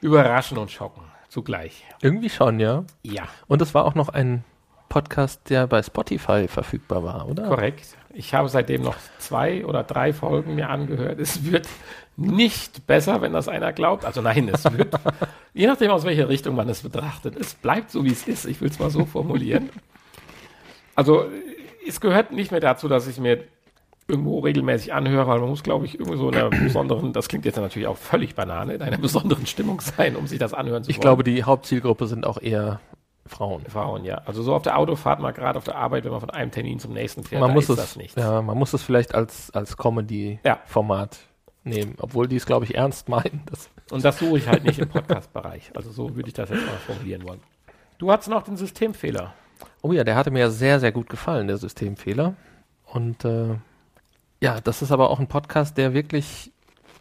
[0.00, 1.84] überraschen und schocken zugleich.
[2.00, 2.84] Irgendwie schon, ja.
[3.02, 4.44] Ja, Und es war auch noch ein
[4.88, 7.48] Podcast, der bei Spotify verfügbar war, oder?
[7.48, 7.96] korrekt.
[8.14, 11.20] Ich habe seitdem noch zwei oder drei Folgen mir angehört.
[11.20, 11.68] Es wird
[12.16, 14.04] nicht besser, wenn das einer glaubt.
[14.04, 14.92] Also nein, es wird,
[15.54, 18.44] je nachdem aus welcher Richtung man es betrachtet, es bleibt so, wie es ist.
[18.46, 19.70] Ich will es mal so formulieren.
[20.96, 21.26] Also
[21.86, 23.44] es gehört nicht mehr dazu, dass ich mir
[24.08, 27.44] irgendwo regelmäßig anhöre, weil man muss, glaube ich, irgendwie so in einer besonderen, das klingt
[27.44, 30.90] jetzt natürlich auch völlig Banane, in einer besonderen Stimmung sein, um sich das anhören zu
[30.90, 31.02] Ich wollen.
[31.02, 32.80] glaube, die Hauptzielgruppe sind auch eher
[33.28, 33.62] Frauen.
[33.66, 34.22] Frauen, ja.
[34.26, 36.78] Also so auf der Autofahrt mal gerade auf der Arbeit, wenn man von einem Termin
[36.78, 38.16] zum nächsten fährt, man muss ist es, das nicht.
[38.18, 39.76] ja, man muss es vielleicht als, als Ja.
[39.76, 41.18] Comedy-Format
[41.64, 43.42] nehmen, obwohl die es, glaube ich, ernst meinen.
[43.90, 45.70] Und das suche ich halt nicht im Podcast-Bereich.
[45.74, 47.40] Also so würde ich das jetzt mal formulieren wollen.
[47.98, 49.34] Du hattest noch den Systemfehler.
[49.82, 52.34] oh ja, der hatte mir sehr, sehr gut gefallen, der Systemfehler.
[52.86, 53.56] Und äh,
[54.40, 56.52] ja, das ist aber auch ein Podcast, der wirklich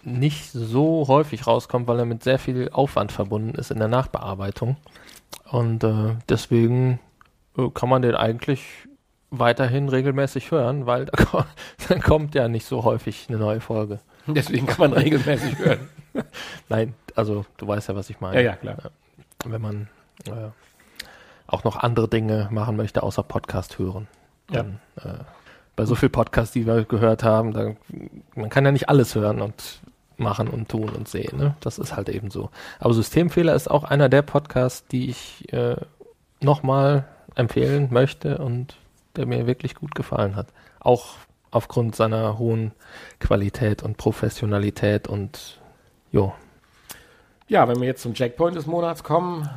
[0.03, 4.77] nicht so häufig rauskommt, weil er mit sehr viel Aufwand verbunden ist in der Nachbearbeitung.
[5.51, 6.99] Und äh, deswegen
[7.57, 8.63] äh, kann man den eigentlich
[9.29, 11.43] weiterhin regelmäßig hören, weil da, ko-
[11.89, 13.99] dann kommt ja nicht so häufig eine neue Folge.
[14.27, 15.89] Deswegen kann man regelmäßig hören.
[16.69, 18.35] Nein, also du weißt ja, was ich meine.
[18.37, 18.77] Ja, ja, klar.
[19.45, 19.89] Wenn man
[20.25, 20.49] äh,
[21.47, 24.07] auch noch andere Dinge machen möchte, außer Podcast hören.
[24.51, 24.63] Ja.
[24.63, 25.23] Dann, äh,
[25.77, 27.73] bei so viel Podcasts, die wir gehört haben, da,
[28.35, 29.79] man kann ja nicht alles hören und
[30.19, 31.37] machen und tun und sehen.
[31.37, 31.55] Ne?
[31.59, 32.49] Das ist halt eben so.
[32.79, 35.77] Aber Systemfehler ist auch einer der Podcasts, die ich äh,
[36.41, 38.75] nochmal empfehlen möchte und
[39.15, 40.47] der mir wirklich gut gefallen hat.
[40.79, 41.15] Auch
[41.51, 42.71] aufgrund seiner hohen
[43.19, 45.59] Qualität und Professionalität und
[46.11, 46.33] jo,
[47.47, 49.49] Ja, wenn wir jetzt zum Checkpoint des Monats kommen,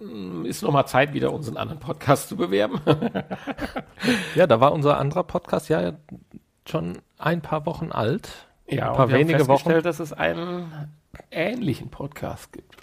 [0.00, 2.80] mm, ist noch mal Zeit, wieder unseren anderen Podcast zu bewerben.
[4.34, 5.92] Ja, da war unser anderer Podcast ja
[6.66, 8.47] schon ein paar Wochen alt.
[8.70, 10.72] Ja, Ein paar und wir wenige haben festgestellt, dass es einen
[11.30, 12.76] ähnlichen Podcast gibt.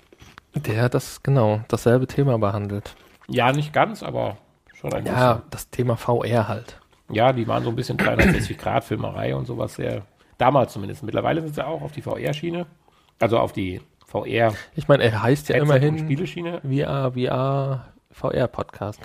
[0.56, 2.96] Der das, genau, dasselbe Thema behandelt.
[3.28, 4.38] Ja, nicht ganz, aber
[4.74, 6.66] schon ein Ja, das Thema VR halt.
[7.08, 7.16] bisschen.
[7.16, 10.04] Ja, die waren so ein bisschen 360 Grad Filmerei und sowas sehr,
[10.38, 11.04] damals zumindest.
[11.04, 12.66] Mittlerweile sind sie auch auf die VR-Schiene,
[13.20, 16.62] also auf die VR Ich meine, er heißt ja Headset- immerhin Spieleschiene.
[16.62, 19.00] VR, VR, VR-Podcast.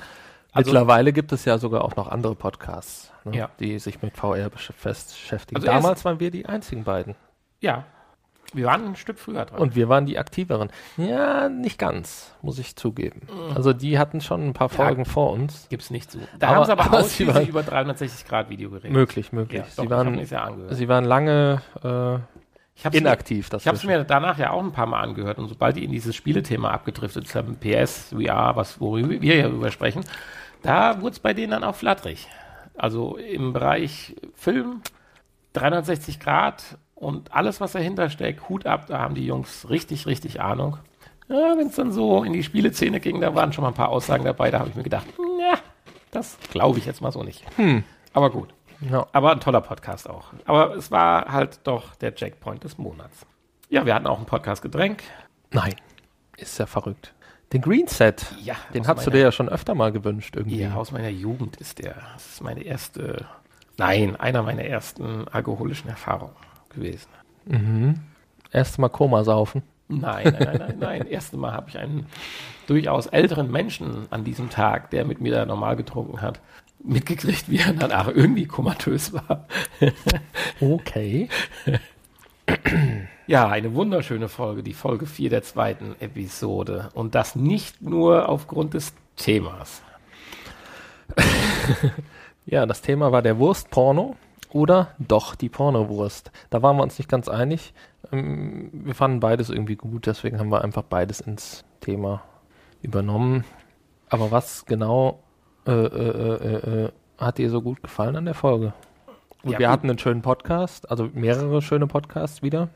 [0.53, 3.51] Also- Mittlerweile gibt es ja sogar auch noch andere Podcasts, ne, Ja.
[3.61, 5.57] die sich mit VR besch- beschäftigen.
[5.57, 7.15] Also Damals waren wir die einzigen beiden.
[7.61, 7.85] Ja,
[8.53, 9.61] wir waren ein Stück früher dran.
[9.61, 10.71] Und wir waren die aktiveren.
[10.97, 13.23] Ja, nicht ganz, muss ich zugeben.
[13.55, 15.69] Also die hatten schon ein paar Folgen vor uns.
[15.69, 16.19] Gibt's nicht so.
[16.41, 18.91] Da haben sie aber, aber ausschließlich waren- über 360 Grad Video geredet.
[18.91, 19.61] Möglich, möglich.
[19.61, 20.19] Ja, doch, sie, hab waren,
[20.69, 22.19] ja sie waren lange äh,
[22.97, 23.51] inaktiv.
[23.51, 25.85] Das Ich habe es mir danach ja auch ein paar Mal angehört und sobald die
[25.85, 30.03] in dieses Spielethema abgedriftet sind, PS, VR, was worüber wir ja darüber sprechen,
[30.63, 32.29] da wurde es bei denen dann auch flatterig.
[32.77, 34.83] Also im Bereich Film
[35.53, 40.41] 360 Grad und alles, was dahinter steckt, Hut ab, da haben die Jungs richtig, richtig
[40.41, 40.79] Ahnung.
[41.29, 43.91] Ja, Wenn es dann so in die Spieleszene ging, da waren schon mal ein paar
[43.91, 45.07] Aussagen dabei, da habe ich mir gedacht,
[45.39, 45.59] ja,
[46.11, 47.45] das glaube ich jetzt mal so nicht.
[48.13, 48.53] Aber gut.
[48.91, 49.07] Ja.
[49.13, 50.33] Aber ein toller Podcast auch.
[50.47, 53.27] Aber es war halt doch der Jackpoint des Monats.
[53.69, 55.03] Ja, wir hatten auch einen Podcast Getränk.
[55.53, 55.77] Nein,
[56.37, 57.15] ist ja verrückt.
[57.53, 60.61] Den Green Set, Ja, den hast du meiner- dir ja schon öfter mal gewünscht irgendwie.
[60.61, 61.97] Ja, aus meiner Jugend ist der.
[62.15, 63.27] Das ist meine erste,
[63.77, 66.35] nein, einer meiner ersten alkoholischen Erfahrungen
[66.69, 67.09] gewesen.
[68.53, 69.63] Erst mal Koma saufen.
[69.89, 71.07] Nein, nein, nein, nein, nein.
[71.09, 72.07] Erste Mal habe ich einen
[72.69, 76.39] durchaus älteren Menschen an diesem Tag, der mit mir da normal getrunken hat,
[76.85, 79.49] mitgekriegt, wie er danach irgendwie komatös war.
[80.61, 81.29] Okay.
[83.27, 86.89] Ja, eine wunderschöne Folge, die Folge 4 der zweiten Episode.
[86.95, 89.83] Und das nicht nur aufgrund des Themas.
[92.47, 94.17] Ja, das Thema war der Wurstporno
[94.51, 96.33] oder doch die Pornowurst.
[96.51, 97.73] Da waren wir uns nicht ganz einig.
[98.11, 102.23] Ähm, Wir fanden beides irgendwie gut, deswegen haben wir einfach beides ins Thema
[102.83, 103.45] übernommen.
[104.09, 105.23] Aber was genau
[105.67, 108.73] äh, äh, äh, äh, hat dir so gut gefallen an der Folge?
[109.43, 109.73] Und Ja, wir gut.
[109.73, 112.69] hatten einen schönen Podcast, also mehrere schöne Podcasts wieder.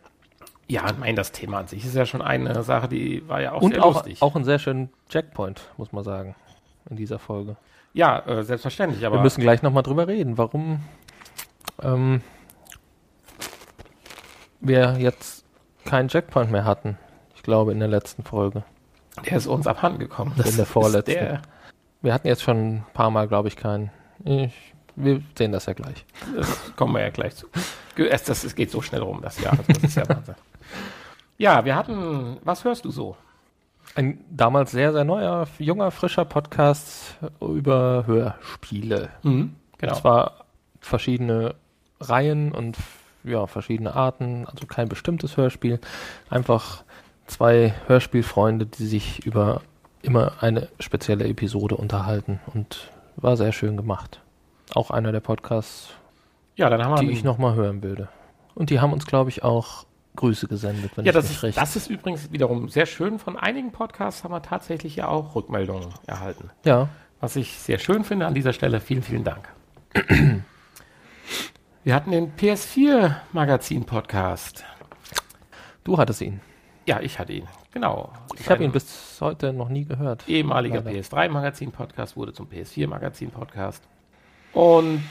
[0.67, 3.53] Ja, ich meine, das Thema an sich ist ja schon eine Sache, die war ja
[3.53, 4.23] auch Und sehr auch, lustig.
[4.23, 6.35] auch einen sehr schönen Checkpoint, muss man sagen,
[6.89, 7.57] in dieser Folge.
[7.93, 10.81] ja, äh, selbstverständlich, aber Wir müssen gleich nochmal drüber reden, warum
[11.83, 12.23] ähm,
[14.61, 15.45] wir jetzt
[15.85, 16.99] keinen Checkpoint mehr hatten.
[17.35, 18.65] Ich glaube, in der letzten Folge.
[19.29, 20.33] der ist uns abhanden gekommen.
[20.45, 21.13] In der vorletzten.
[21.13, 21.43] Der,
[22.01, 23.91] Wir hatten jetzt schon ein paar Mal, glaube ich, keinen.
[24.25, 26.05] Ich, wir sehen das ja gleich.
[26.37, 27.47] das kommen wir ja gleich zu.
[27.97, 29.59] Es, das, es geht so schnell rum, das Jahr.
[29.69, 30.35] Das ist ja Wahnsinn.
[31.39, 33.17] Ja, wir hatten, was hörst du so?
[33.97, 39.11] Ein damals sehr, sehr neuer, junger, frischer Podcast über Hörspiele.
[39.79, 39.93] Genau.
[39.93, 40.45] Und zwar
[40.81, 41.55] verschiedene
[42.01, 42.77] Reihen und
[43.25, 45.81] ja, verschiedene Arten, also kein bestimmtes Hörspiel.
[46.29, 46.85] Einfach
[47.27, 49.63] zwei Hörspielfreunde, die sich über
[50.03, 54.21] immer eine spezielle Episode unterhalten und war sehr schön gemacht.
[54.73, 55.91] Auch einer der Podcasts,
[56.57, 58.09] ja, dann haben wir die ich nochmal hören würde.
[58.55, 59.85] Und die haben uns, glaube ich, auch
[60.17, 61.59] Grüße gesendet, wenn Ja, ich das mich ist, recht.
[61.59, 63.19] das ist übrigens wiederum sehr schön.
[63.19, 66.51] Von einigen Podcasts haben wir tatsächlich ja auch Rückmeldungen erhalten.
[66.65, 66.89] ja,
[67.21, 68.81] Was ich sehr schön finde an dieser Stelle.
[68.81, 69.49] Vielen, vielen Dank.
[71.83, 74.65] Wir hatten den PS4-Magazin-Podcast.
[75.85, 76.41] du hattest ihn.
[76.87, 77.47] Ja, ich hatte ihn.
[77.73, 78.13] Genau.
[78.39, 80.29] Ich habe ihn bis heute noch nie gehört.
[80.29, 80.99] ehemaliger Leider.
[81.01, 83.83] PS3-Magazin-Podcast wurde zum PS4-Magazin-Podcast.
[84.55, 85.03] Und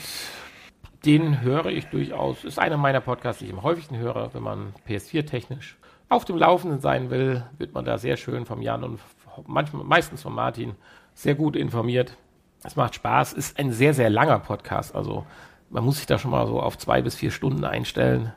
[1.06, 2.46] den höre ich durchaus.
[2.46, 5.78] Ist einer meiner Podcasts, die ich am häufigsten höre, wenn man PS4-technisch
[6.10, 9.00] auf dem Laufenden sein will, wird man da sehr schön vom Jan und
[9.48, 10.76] manchmal, meistens von Martin
[11.14, 12.18] sehr gut informiert.
[12.64, 14.96] Es macht Spaß, ist ein sehr, sehr langer Podcast.
[14.96, 15.26] Also
[15.70, 18.32] man muss sich da schon mal so auf zwei bis vier Stunden einstellen.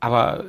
[0.00, 0.44] Aber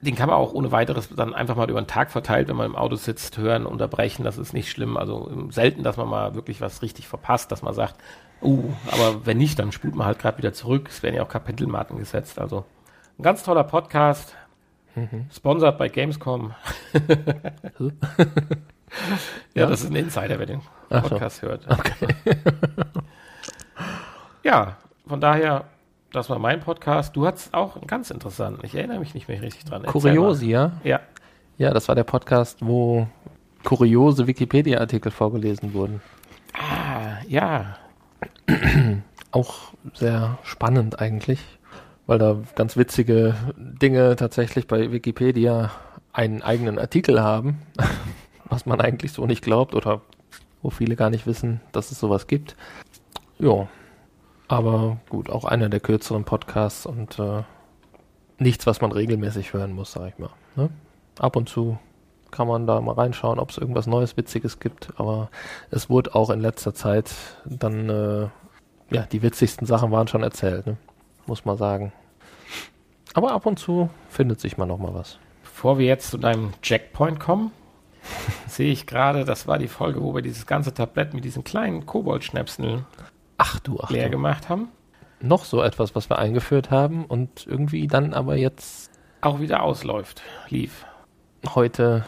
[0.00, 2.66] den kann man auch ohne weiteres dann einfach mal über den Tag verteilt, wenn man
[2.66, 4.22] im Auto sitzt, hören, unterbrechen.
[4.22, 4.96] Das ist nicht schlimm.
[4.96, 7.96] Also selten, dass man mal wirklich was richtig verpasst, dass man sagt,
[8.42, 10.88] uh, aber wenn nicht, dann spult man halt gerade wieder zurück.
[10.88, 12.38] Es werden ja auch Kapitelmarken gesetzt.
[12.38, 12.64] Also
[13.18, 14.34] ein ganz toller Podcast.
[15.32, 16.54] Sponsored bei Gamescom.
[19.54, 21.10] ja, das ist ein Insider, wer den Ach so.
[21.10, 21.66] Podcast hört.
[24.42, 25.64] ja, von daher,
[26.12, 27.14] das war mein Podcast.
[27.16, 28.64] Du hattest auch einen ganz interessanten.
[28.64, 29.84] Ich erinnere mich nicht mehr richtig dran.
[29.84, 30.68] Erzähl Kuriosi, ja?
[30.68, 30.80] mal.
[30.84, 31.00] Ja.
[31.58, 33.08] Ja, das war der Podcast, wo
[33.64, 36.00] kuriose Wikipedia-Artikel vorgelesen wurden.
[36.54, 37.76] Ah, ja.
[39.30, 41.40] Auch sehr spannend eigentlich,
[42.06, 45.70] weil da ganz witzige Dinge tatsächlich bei Wikipedia
[46.12, 47.58] einen eigenen Artikel haben,
[48.48, 50.00] was man eigentlich so nicht glaubt oder
[50.62, 52.56] wo viele gar nicht wissen, dass es sowas gibt.
[53.38, 53.68] Ja,
[54.48, 57.42] aber gut, auch einer der kürzeren Podcasts und äh,
[58.38, 60.30] nichts, was man regelmäßig hören muss, sag ich mal.
[60.56, 60.70] Ne?
[61.18, 61.78] Ab und zu
[62.30, 65.30] kann man da mal reinschauen, ob es irgendwas Neues, Witziges gibt, aber
[65.70, 67.14] es wurde auch in letzter Zeit
[67.44, 68.28] dann, äh,
[68.94, 70.76] ja, die witzigsten Sachen waren schon erzählt, ne?
[71.26, 71.92] muss man sagen.
[73.14, 75.18] Aber ab und zu findet sich mal noch mal was.
[75.42, 77.50] Bevor wir jetzt zu deinem Checkpoint kommen,
[78.46, 81.84] sehe ich gerade, das war die Folge, wo wir dieses ganze Tablett mit diesen kleinen
[81.86, 82.86] Koboldschnäpseln
[83.38, 84.10] Ach du, ach leer du.
[84.12, 84.68] gemacht haben.
[85.20, 90.22] Noch so etwas, was wir eingeführt haben und irgendwie dann aber jetzt Auch wieder ausläuft.
[90.48, 90.84] Lief.
[91.54, 92.04] heute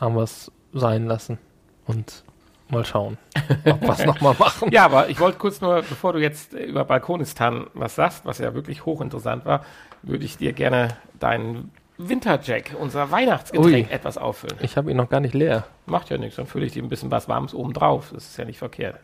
[0.00, 1.38] haben wir es sein lassen
[1.86, 2.24] und
[2.70, 3.16] mal schauen,
[3.64, 4.68] ob wir es nochmal machen.
[4.72, 8.54] Ja, aber ich wollte kurz nur, bevor du jetzt über Balkonistan was sagst, was ja
[8.54, 9.64] wirklich hochinteressant war,
[10.02, 13.92] würde ich dir gerne deinen Winterjack, unser Weihnachtsgetränk, Ui.
[13.92, 14.56] etwas auffüllen.
[14.60, 15.64] Ich habe ihn noch gar nicht leer.
[15.86, 18.10] Macht ja nichts, dann fülle ich dir ein bisschen was Warmes oben drauf.
[18.14, 19.00] Das ist ja nicht verkehrt.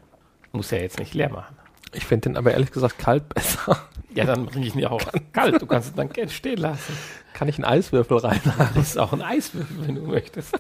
[0.53, 1.57] Muss ja jetzt nicht leer machen.
[1.93, 3.79] Ich finde den aber ehrlich gesagt kalt besser.
[4.15, 5.01] Ja, dann bringe ich ihn ja auch
[5.33, 5.61] kalt.
[5.61, 6.97] Du kannst es dann gerne stehen lassen.
[7.33, 8.41] Kann ich einen Eiswürfel rein?
[8.75, 10.55] Das ist auch ein Eiswürfel, wenn du möchtest.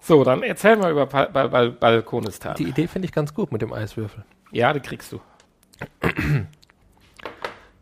[0.00, 2.56] So, dann erzähl mal über Bal Bal Bal Balkonistan.
[2.56, 4.24] Die Idee finde ich ganz gut mit dem Eiswürfel.
[4.50, 5.20] ja, die kriegst du.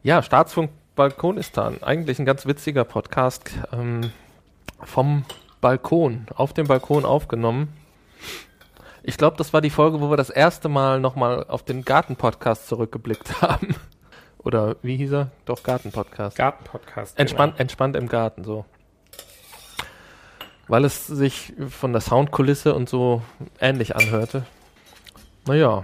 [0.03, 1.83] Ja, Staatsfunk Balkonistan.
[1.83, 4.11] Eigentlich ein ganz witziger Podcast ähm,
[4.83, 5.27] vom
[5.61, 7.69] Balkon, auf dem Balkon aufgenommen.
[9.03, 12.67] Ich glaube, das war die Folge, wo wir das erste Mal nochmal auf den Garten-Podcast
[12.67, 13.75] zurückgeblickt haben.
[14.39, 15.31] Oder wie hieß er?
[15.45, 16.39] Doch, Garten-Podcast.
[16.39, 17.19] Gartenpodcast.
[17.19, 18.65] Entspannt, entspannt im Garten, so.
[20.71, 23.23] Weil es sich von der Soundkulisse und so
[23.61, 24.47] ähnlich anhörte.
[25.45, 25.83] Naja.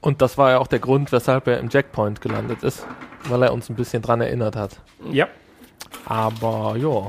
[0.00, 2.86] Und das war ja auch der Grund, weshalb er im Jackpoint gelandet ist.
[3.24, 4.80] Weil er uns ein bisschen dran erinnert hat.
[5.10, 5.26] Ja,
[6.06, 7.08] Aber ja,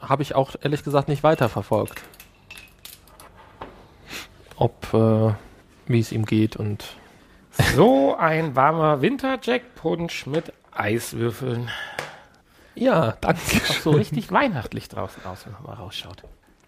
[0.00, 2.02] habe ich auch ehrlich gesagt nicht weiterverfolgt.
[4.56, 5.34] Ob, äh,
[5.86, 6.84] wie es ihm geht und
[7.76, 11.70] so ein warmer Winter-Jack-Punsch mit Eiswürfeln.
[12.76, 13.40] Ja, danke.
[13.40, 16.22] Auch so richtig weihnachtlich draußen aus, wenn man mal rausschaut.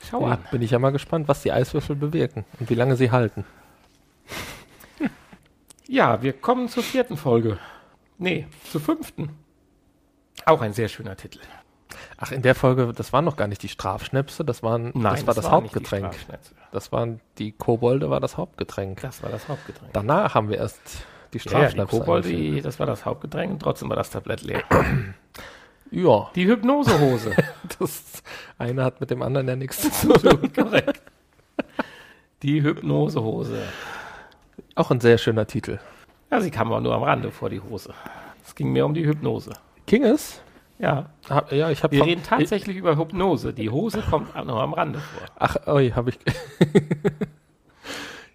[0.09, 0.45] Schau Ja, an.
[0.51, 3.45] bin ich ja mal gespannt, was die Eiswürfel bewirken und wie lange sie halten.
[5.91, 7.59] Ja, wir kommen zur vierten Folge.
[8.19, 9.31] Nee, zur fünften.
[10.45, 11.41] Auch ein sehr schöner Titel.
[12.19, 15.35] Ach, in der Folge, das waren noch gar nicht die Strafschnäpse, das waren, das war
[15.35, 16.13] das waren nicht die Hauptgetränk.
[16.15, 16.55] Strafschnäpse.
[16.73, 19.01] Das waren die Kobolde, war das Hauptgetränk.
[19.01, 19.93] Das war das Hauptgetränk.
[19.95, 20.99] Danach haben wir erst die Ja, ja,
[21.33, 21.99] die Strafschnäpse.
[21.99, 24.63] Kobolde, das war das Hauptgetränk und trotzdem war das Tablett leer.
[25.91, 27.35] Ja, Die Hypnosehose.
[27.79, 28.23] das
[28.59, 30.53] eine hat mit dem anderen ja nichts zu tun.
[30.53, 31.03] Korrekt.
[32.43, 33.63] Die Hypnosehose.
[34.75, 35.79] Auch ein sehr schöner Titel.
[36.31, 37.95] Ja, sie kam aber nur am Rande vor die Hose.
[38.45, 39.53] Es ging mehr um die Hypnose.
[39.87, 40.41] Kinges?
[40.79, 43.53] Ja, Hab, ja, ich habe wir reden tatsächlich über Hypnose.
[43.53, 45.27] Die Hose kommt nur am Rande vor.
[45.37, 46.19] Ach, oi, habe ich.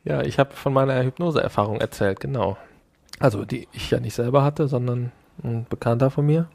[0.04, 2.58] ja, ich habe von meiner Hypnose-Erfahrung erzählt, genau.
[3.20, 6.50] Also, die ich ja nicht selber hatte, sondern ein Bekannter von mir.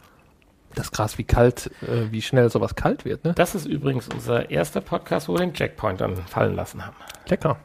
[0.75, 3.33] Das krass, wie kalt, äh, wie schnell sowas kalt wird, ne?
[3.35, 6.97] Das ist übrigens unser erster Podcast, wo wir den Checkpoint dann fallen lassen haben.
[7.29, 7.57] Lecker.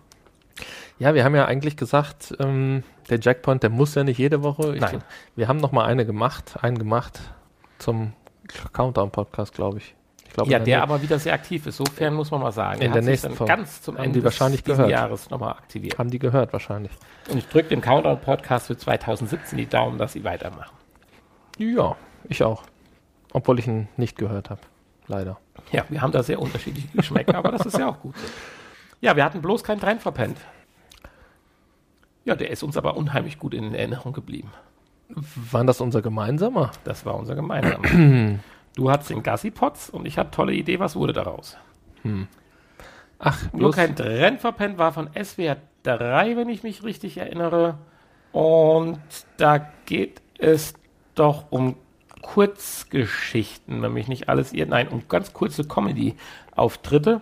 [0.99, 4.75] Ja, wir haben ja eigentlich gesagt, ähm, der Jackpoint, der muss ja nicht jede Woche.
[4.75, 5.03] Ich, Nein.
[5.35, 7.19] Wir haben noch mal eine gemacht, einen gemacht
[7.79, 8.13] zum
[8.71, 9.95] Countdown-Podcast, glaube ich.
[10.27, 11.77] ich glaub, Ja, der nä- aber wieder sehr aktiv ist.
[11.77, 12.81] Sofern muss man mal sagen.
[12.81, 13.53] In Er der hat sich nächsten dann Folge.
[13.53, 14.91] ganz zum Haben Ende die wahrscheinlich dieses gehört.
[14.91, 15.97] Jahres nochmal aktiviert.
[15.97, 16.91] haben die gehört wahrscheinlich.
[17.29, 20.75] Und ich drücke dem Countdown-Podcast für 2017 die Daumen, dass sie weitermachen.
[21.57, 21.95] Ja,
[22.29, 22.63] ich auch.
[23.33, 24.61] Obwohl ich ihn nicht gehört habe.
[25.07, 25.39] Leider.
[25.71, 28.15] Ja, wir haben da sehr unterschiedliche Geschmäcker, aber das ist ja auch gut.
[29.01, 30.37] Ja, wir hatten bloß keinen Trend verpennt.
[32.25, 34.51] Ja, der ist uns aber unheimlich gut in Erinnerung geblieben.
[35.51, 36.71] Waren das unser gemeinsamer?
[36.85, 38.39] Das war unser gemeinsamer.
[38.75, 41.57] du hattest den Gassi-Potz und ich hatte tolle Idee, was wurde daraus?
[43.19, 47.77] Ach, Nur bloß, kein Trend verpennt war von SWR 3, wenn ich mich richtig erinnere.
[48.31, 48.99] Und
[49.37, 50.73] da geht es
[51.15, 51.75] doch um
[52.23, 54.69] Kurzgeschichten, wenn mich nicht alles irrt.
[54.69, 57.21] Nein, um ganz kurze Comedy-Auftritte,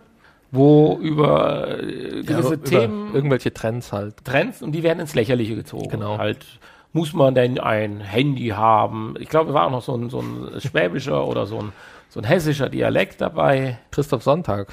[0.52, 4.24] wo über äh, ja, gewisse über Themen irgendwelche Trends halt.
[4.24, 5.90] Trends und die werden ins Lächerliche gezogen.
[5.90, 6.18] Genau.
[6.18, 6.46] Halt,
[6.94, 9.16] muss man denn ein Handy haben?
[9.20, 11.74] Ich glaube, war auch noch so ein, so ein schwäbischer oder so ein,
[12.10, 13.80] so ein hessischer Dialekt dabei.
[13.92, 14.68] Christoph Sonntag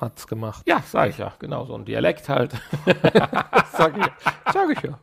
[0.00, 0.64] hat's gemacht.
[0.66, 2.52] Ja, sag ich ja, genau, so ein Dialekt halt.
[3.72, 4.98] Sag ich, sag ich ja.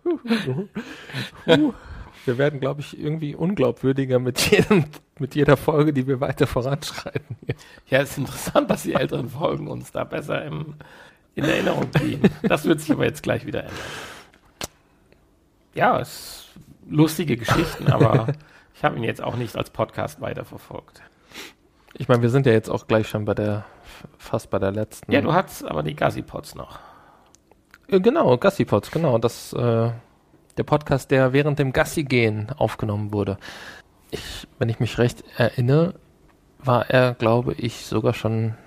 [2.30, 4.86] Wir werden, glaube ich, irgendwie unglaubwürdiger mit, jedem,
[5.18, 7.38] mit jeder Folge, die wir weiter voranschreiten.
[7.88, 10.76] Ja, ist interessant, dass die älteren Folgen uns da besser im,
[11.34, 12.30] in Erinnerung blieben.
[12.44, 13.78] Das wird sich aber jetzt gleich wieder ändern.
[15.74, 16.50] Ja, es
[16.88, 18.28] lustige Geschichten, aber
[18.76, 21.02] ich habe ihn jetzt auch nicht als Podcast weiterverfolgt.
[21.96, 23.66] Ich meine, wir sind ja jetzt auch gleich schon bei der,
[24.20, 25.12] fast bei der letzten.
[25.12, 26.78] Ja, du hattest aber die Gassi-Pots noch.
[27.88, 29.18] Äh, Genau, Gassipods, genau.
[29.18, 29.90] Das, äh,
[30.60, 33.38] der Podcast, der während dem Gassi-Gehen aufgenommen wurde.
[34.12, 35.94] Ich, wenn ich mich recht erinnere,
[36.58, 38.58] war er, glaube ich, sogar schon ein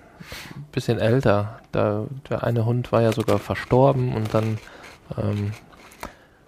[0.72, 1.61] bisschen älter.
[1.70, 4.57] Da, der eine Hund war ja sogar verstorben und dann
[5.18, 5.53] ähm,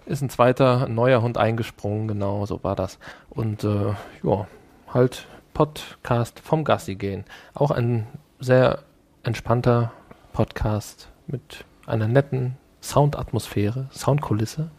[0.07, 2.97] ist ein zweiter, ein neuer Hund eingesprungen, genau, so war das.
[3.29, 3.93] Und äh,
[4.23, 4.47] ja,
[4.91, 7.23] halt Podcast vom Gassi gehen.
[7.53, 8.07] Auch ein
[8.39, 8.79] sehr
[9.21, 9.91] entspannter
[10.33, 14.71] Podcast mit einer netten Soundatmosphäre, Soundkulisse.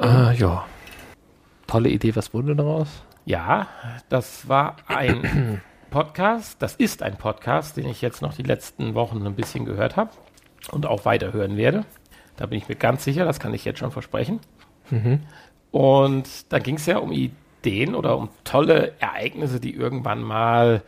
[0.00, 0.64] Äh, ja,
[1.66, 2.14] tolle Idee.
[2.14, 2.88] Was wurde daraus?
[3.24, 3.66] Ja,
[4.08, 9.26] das war ein Podcast, das ist ein Podcast, den ich jetzt noch die letzten Wochen
[9.26, 10.10] ein bisschen gehört habe
[10.70, 11.84] und auch weiterhören werde.
[12.36, 14.40] Da bin ich mir ganz sicher, das kann ich jetzt schon versprechen.
[15.70, 20.82] Und da ging es ja um Ideen oder um tolle Ereignisse, die irgendwann mal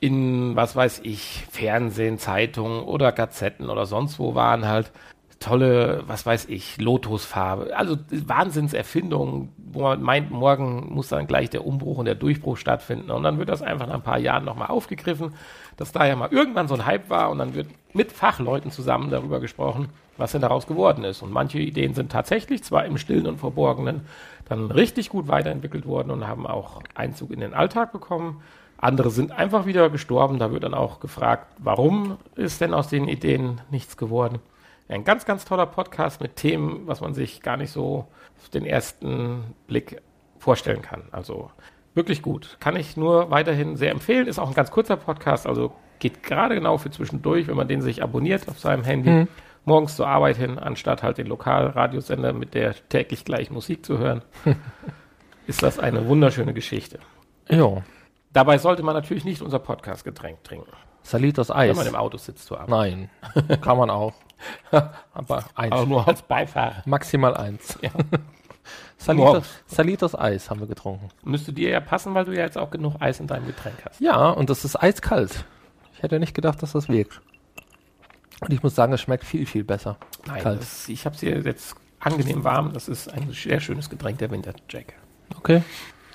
[0.00, 4.90] in, was weiß ich, Fernsehen, Zeitungen oder Gazetten oder sonst wo waren halt
[5.40, 7.76] tolle, was weiß ich, Lotusfarbe.
[7.76, 13.10] Also Wahnsinnserfindungen, wo man meint, morgen muss dann gleich der Umbruch und der Durchbruch stattfinden.
[13.10, 15.34] Und dann wird das einfach nach ein paar Jahren nochmal aufgegriffen,
[15.76, 19.10] dass da ja mal irgendwann so ein Hype war und dann wird mit Fachleuten zusammen
[19.10, 21.22] darüber gesprochen, was denn daraus geworden ist.
[21.22, 24.02] Und manche Ideen sind tatsächlich zwar im Stillen und Verborgenen
[24.48, 28.42] dann richtig gut weiterentwickelt worden und haben auch Einzug in den Alltag bekommen.
[28.78, 30.38] Andere sind einfach wieder gestorben.
[30.38, 34.38] Da wird dann auch gefragt, warum ist denn aus den Ideen nichts geworden?
[34.88, 38.06] Ein ganz, ganz toller Podcast mit Themen, was man sich gar nicht so
[38.40, 40.00] auf den ersten Blick
[40.38, 41.04] vorstellen kann.
[41.10, 41.50] Also
[41.94, 42.56] wirklich gut.
[42.60, 44.28] Kann ich nur weiterhin sehr empfehlen.
[44.28, 47.80] Ist auch ein ganz kurzer Podcast, also geht gerade genau für zwischendurch, wenn man den
[47.80, 49.26] sich abonniert auf seinem Handy,
[49.64, 54.22] morgens zur Arbeit hin, anstatt halt den Lokalradiosender mit der täglich gleichen Musik zu hören.
[55.46, 56.98] ist das eine wunderschöne Geschichte.
[57.48, 57.82] Ja,
[58.36, 60.70] Dabei sollte man natürlich nicht unser Podcast-Getränk trinken,
[61.06, 61.76] Salitos wenn Eis.
[61.76, 62.70] man im Auto sitzt zur Arbeit.
[62.70, 63.10] Nein,
[63.60, 64.12] kann man auch.
[64.70, 65.72] Aber eins.
[65.72, 66.82] Aber nur als Beifahrer.
[66.84, 67.78] Maximal eins.
[67.80, 67.90] Ja.
[68.96, 69.46] Salitos.
[69.66, 71.08] Salitos Eis haben wir getrunken.
[71.22, 74.00] Müsste dir ja passen, weil du ja jetzt auch genug Eis in deinem Getränk hast.
[74.00, 75.44] Ja, und das ist eiskalt.
[75.94, 77.20] Ich hätte nicht gedacht, dass das wirkt.
[78.40, 79.98] Und ich muss sagen, es schmeckt viel, viel besser.
[80.26, 80.60] Nein, Kalt.
[80.60, 82.72] Das, ich habe es hier jetzt angenehm warm.
[82.72, 84.94] Das ist ein sehr schönes Getränk, der Winter Jack.
[85.36, 85.62] Okay,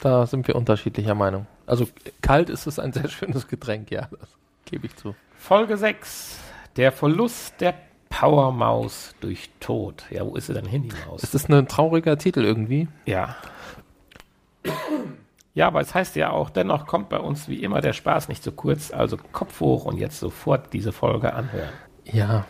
[0.01, 1.47] da sind wir unterschiedlicher Meinung.
[1.65, 1.87] Also
[2.21, 4.37] kalt ist es ein sehr schönes Getränk, ja, das
[4.71, 5.15] gebe ich zu.
[5.37, 6.39] Folge 6.
[6.77, 7.75] Der Verlust der
[8.09, 10.03] Powermaus durch Tod.
[10.09, 11.23] Ja, wo ist sie denn hin, die Maus?
[11.23, 12.87] Ist das ein trauriger Titel irgendwie?
[13.05, 13.35] Ja.
[15.53, 18.41] Ja, aber es heißt ja auch, dennoch kommt bei uns wie immer der Spaß nicht
[18.43, 18.91] zu kurz.
[18.91, 21.69] Also Kopf hoch und jetzt sofort diese Folge anhören.
[22.05, 22.45] Ja,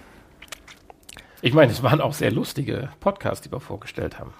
[1.41, 4.33] Ich meine, es waren auch sehr lustige Podcasts, die wir vorgestellt haben.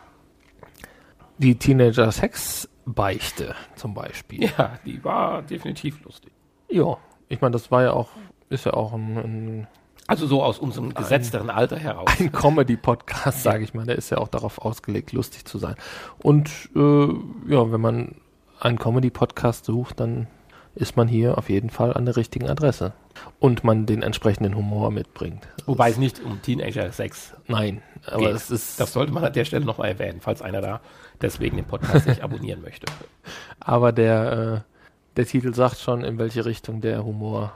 [1.40, 4.44] die Teenager-Sex-Beichte zum Beispiel.
[4.58, 6.32] Ja, die war definitiv lustig.
[6.70, 6.98] Ja,
[7.32, 8.10] ich meine, das war ja auch,
[8.50, 9.68] ist ja auch ein, ein,
[10.08, 12.10] Also so aus unserem gesetzteren Alter heraus.
[12.20, 13.86] ein Comedy-Podcast, sage ich mal.
[13.86, 15.76] Der ist ja auch darauf ausgelegt, lustig zu sein.
[16.22, 17.08] Und äh,
[17.48, 18.16] ja, wenn man
[18.60, 20.28] einen Comedy-Podcast sucht, dann
[20.76, 22.94] ist man hier auf jeden Fall an der richtigen Adresse.
[23.40, 25.48] Und man den entsprechenden Humor mitbringt.
[25.66, 28.36] Wobei es nicht um Teenager-Sex Nein, aber geht.
[28.36, 30.82] es ist, das sollte man an der Stelle nochmal erwähnen, falls einer da
[31.22, 32.86] deswegen den Podcast nicht abonnieren möchte.
[33.60, 34.71] aber der, äh,
[35.18, 37.54] der Titel sagt schon, in welche Richtung der Humor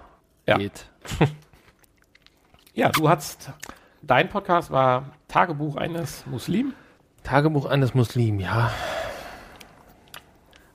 [0.47, 0.58] Ja.
[0.58, 0.88] geht.
[2.78, 3.51] Ja, du hast,
[4.01, 6.74] dein Podcast war Tagebuch eines Muslim.
[7.24, 8.70] Tagebuch eines Muslim, ja.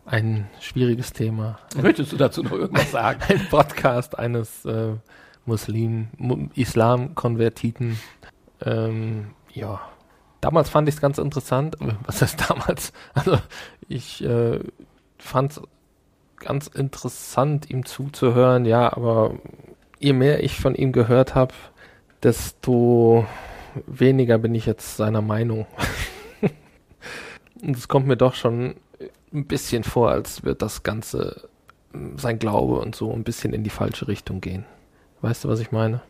[0.07, 1.59] Ein schwieriges Thema.
[1.77, 3.21] Möchtest du dazu noch irgendwas sagen?
[3.29, 4.95] Ein Podcast eines äh,
[5.45, 7.99] Muslim, Mu- Islam-Konvertiten.
[8.65, 9.81] Ähm, ja,
[10.41, 11.79] Damals fand ich es ganz interessant.
[11.83, 12.95] Äh, Was heißt damals?
[13.13, 13.39] Also
[13.89, 14.59] ich äh,
[15.19, 15.61] fand es
[16.41, 18.65] ganz interessant, ihm zuzuhören.
[18.65, 19.35] Ja, aber
[19.99, 21.55] je mehr ich von ihm gehört habe,
[22.23, 23.27] desto
[23.87, 25.67] weniger bin ich jetzt seiner Meinung.
[27.63, 28.75] Und es kommt mir doch schon
[29.33, 31.49] ein bisschen vor, als wird das Ganze,
[31.95, 34.65] äh, sein Glaube und so, ein bisschen in die falsche Richtung gehen.
[35.21, 36.01] Weißt du, was ich meine?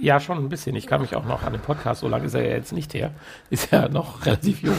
[0.00, 0.74] Ja, schon ein bisschen.
[0.76, 2.92] Ich kann mich auch noch an den Podcast, so lange ist er ja jetzt nicht
[2.94, 3.12] her,
[3.50, 4.76] ist ja noch relativ jung,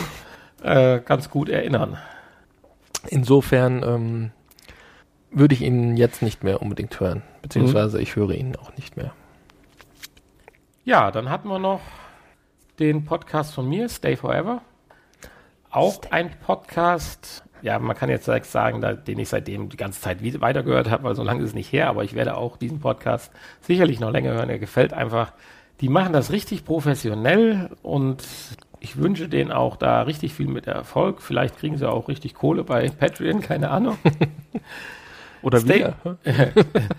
[0.63, 1.97] äh, ganz gut erinnern.
[3.09, 4.31] Insofern ähm,
[5.31, 9.13] würde ich ihn jetzt nicht mehr unbedingt hören, beziehungsweise ich höre ihn auch nicht mehr.
[10.85, 11.81] Ja, dann hatten wir noch
[12.79, 14.61] den Podcast von mir, Stay Forever.
[15.69, 20.89] Auch ein Podcast, ja, man kann jetzt sagen, den ich seitdem die ganze Zeit weitergehört
[20.89, 23.99] habe, weil so lange ist es nicht her, aber ich werde auch diesen Podcast sicherlich
[23.99, 24.49] noch länger hören.
[24.49, 25.33] Er gefällt einfach.
[25.81, 28.23] Die machen das richtig professionell und
[28.79, 31.21] ich wünsche denen auch da richtig viel mit Erfolg.
[31.21, 33.97] Vielleicht kriegen sie auch richtig Kohle bei Patreon, keine Ahnung.
[35.41, 36.13] Oder Stay- wir?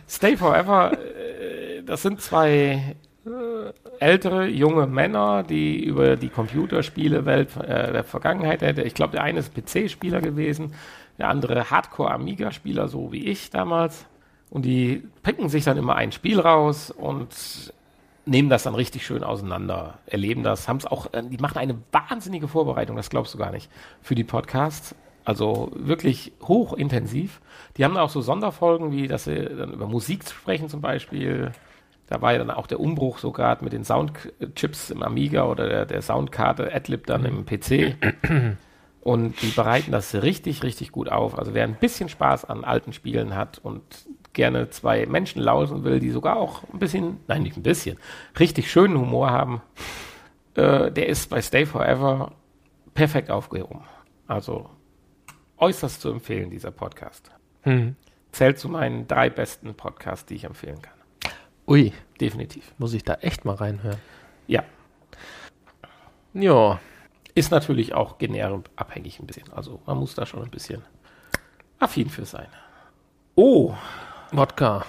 [0.08, 3.30] Stay Forever, äh, das sind zwei äh,
[4.00, 9.54] ältere, junge Männer, die über die Computerspielewelt äh, der Vergangenheit, ich glaube, der eine ist
[9.54, 10.74] PC-Spieler gewesen,
[11.18, 14.06] der andere Hardcore-Amiga-Spieler, so wie ich damals.
[14.50, 17.72] Und die picken sich dann immer ein Spiel raus und
[18.24, 22.46] nehmen das dann richtig schön auseinander, erleben das, haben es auch, die machen eine wahnsinnige
[22.46, 23.70] Vorbereitung, das glaubst du gar nicht,
[24.02, 24.94] für die Podcasts.
[25.28, 27.42] Also wirklich hochintensiv.
[27.76, 31.52] Die haben auch so Sonderfolgen, wie dass sie dann über Musik sprechen zum Beispiel.
[32.06, 35.68] Da war ja dann auch der Umbruch so gerade mit den Soundchips im Amiga oder
[35.68, 37.96] der, der Soundkarte Adlib dann im PC.
[39.02, 41.38] Und die bereiten das richtig, richtig gut auf.
[41.38, 43.82] Also wer ein bisschen Spaß an alten Spielen hat und
[44.32, 47.98] gerne zwei Menschen lausen will, die sogar auch ein bisschen, nein, nicht ein bisschen,
[48.40, 49.60] richtig schönen Humor haben,
[50.54, 52.32] äh, der ist bei Stay Forever
[52.94, 53.80] perfekt aufgehoben.
[54.26, 54.70] Also
[55.58, 57.30] äußerst zu empfehlen, dieser Podcast.
[57.62, 57.96] Hm.
[58.32, 60.94] Zählt zu meinen drei besten Podcasts, die ich empfehlen kann.
[61.66, 62.72] Ui, Definitiv.
[62.78, 63.98] muss ich da echt mal reinhören.
[64.46, 64.64] Ja.
[66.34, 66.80] Ja,
[67.34, 68.16] Ist natürlich auch
[68.76, 69.52] abhängig ein bisschen.
[69.52, 70.82] Also man muss da schon ein bisschen
[71.78, 72.48] affin für sein.
[73.34, 73.74] Oh,
[74.32, 74.84] Wodka.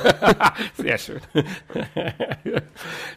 [0.76, 1.20] sehr schön.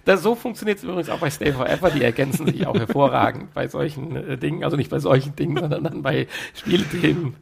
[0.05, 1.89] das, so funktioniert es übrigens auch bei Stay Forever.
[1.89, 4.63] Die ergänzen sich auch hervorragend bei solchen äh, Dingen.
[4.63, 7.35] Also nicht bei solchen Dingen, sondern dann bei Spielthemen.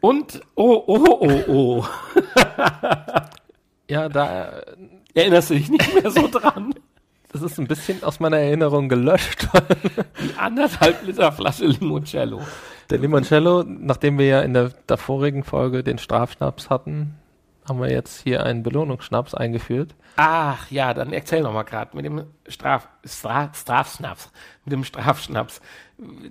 [0.00, 1.84] Und, oh, oh, oh, oh.
[3.88, 4.62] Ja, da, äh,
[5.14, 6.72] Erinnerst du dich nicht mehr so dran?
[7.32, 9.48] das ist ein bisschen aus meiner Erinnerung gelöscht.
[10.20, 12.40] Die anderthalb Liter Flasche Limoncello.
[12.90, 17.14] Der Limoncello, nachdem wir ja in der davorigen Folge den Strafschnaps hatten,
[17.68, 19.94] haben wir jetzt hier einen Belohnungsschnaps eingeführt.
[20.16, 24.32] Ach ja, dann erzähl noch mal gerade mit dem Straf, Stra, Strafschnaps,
[24.64, 25.60] mit dem Strafschnaps.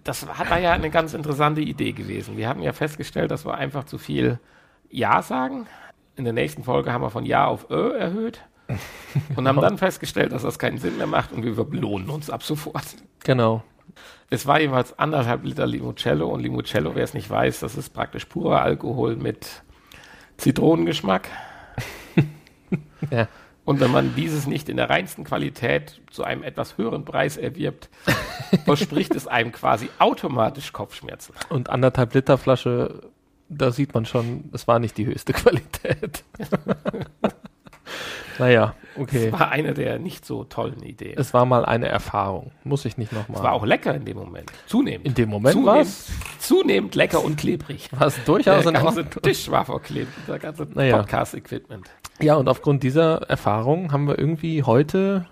[0.03, 2.37] Das hat da ja eine ganz interessante Idee gewesen.
[2.37, 4.39] Wir haben ja festgestellt, dass wir einfach zu viel
[4.89, 5.67] Ja sagen.
[6.15, 8.41] In der nächsten Folge haben wir von Ja auf Ö erhöht
[9.35, 12.43] und haben dann festgestellt, dass das keinen Sinn mehr macht und wir belohnen uns ab
[12.43, 12.85] sofort.
[13.23, 13.63] Genau.
[14.29, 18.25] Es war jeweils anderthalb Liter Limoncello und Limoncello, wer es nicht weiß, das ist praktisch
[18.25, 19.63] purer Alkohol mit
[20.39, 21.29] Zitronengeschmack.
[23.09, 23.27] Ja.
[23.65, 27.89] Und wenn man dieses nicht in der reinsten Qualität zu einem etwas höheren Preis erwirbt,
[28.65, 31.33] verspricht es einem quasi automatisch Kopfschmerzen.
[31.49, 33.09] Und anderthalb Liter Flasche,
[33.47, 36.23] da sieht man schon, es war nicht die höchste Qualität.
[38.37, 39.29] naja, okay.
[39.31, 41.17] Das war eine der nicht so tollen Ideen.
[41.17, 42.51] Es war mal eine Erfahrung.
[42.63, 43.37] Muss ich nicht nochmal.
[43.37, 44.51] Es war auch lecker in dem Moment.
[44.67, 45.07] Zunehmend.
[45.07, 46.07] in dem Moment war es
[46.39, 47.89] zunehmend lecker und klebrig.
[47.97, 49.09] war es durchaus Der ganze.
[49.09, 50.97] Tisch war verklebt, der ganze Naja.
[50.97, 51.89] Podcast-Equipment.
[52.21, 55.25] Ja, und aufgrund dieser Erfahrung haben wir irgendwie heute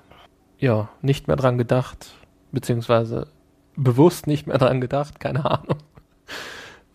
[0.58, 2.16] ja nicht mehr dran gedacht,
[2.52, 3.28] beziehungsweise
[3.76, 5.78] bewusst nicht mehr dran gedacht, keine Ahnung.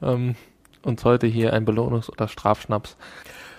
[0.05, 0.35] Ähm,
[0.83, 2.97] uns heute hier ein Belohnungs- oder Strafschnaps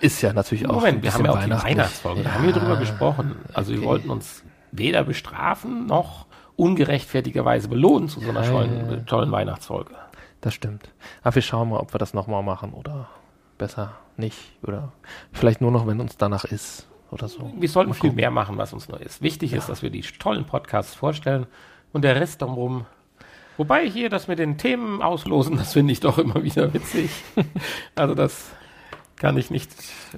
[0.00, 1.50] ist ja natürlich auch ein Moment, wir haben ja auch die.
[1.50, 3.36] Weihnachtsfolge, da Ja, haben wir drüber gesprochen.
[3.52, 3.88] Also wir okay.
[3.88, 4.42] wollten uns
[4.72, 6.26] weder bestrafen noch
[6.56, 9.00] ungerechtfertigerweise belohnen zu so einer Ja, tollen, ja, ja.
[9.02, 9.94] tollen Weihnachtsfolge.
[10.40, 10.90] Das stimmt.
[11.22, 13.08] Aber wir schauen mal, ob wir das nochmal machen oder
[13.58, 14.38] besser nicht.
[14.62, 14.92] Oder
[15.32, 17.52] vielleicht nur noch, wenn uns danach ist oder so.
[17.58, 18.16] Wir sollten Mal viel gucken.
[18.16, 19.22] mehr machen, was uns nur ist.
[19.22, 21.46] Wichtig ist, dass wir die tollen Podcasts vorstellen
[21.92, 22.86] und der Rest drumherum.
[23.56, 27.10] Wobei hier das mit den Themen auslosen, das finde ich doch immer wieder witzig.
[27.94, 28.50] also das
[29.16, 29.70] kann ich nicht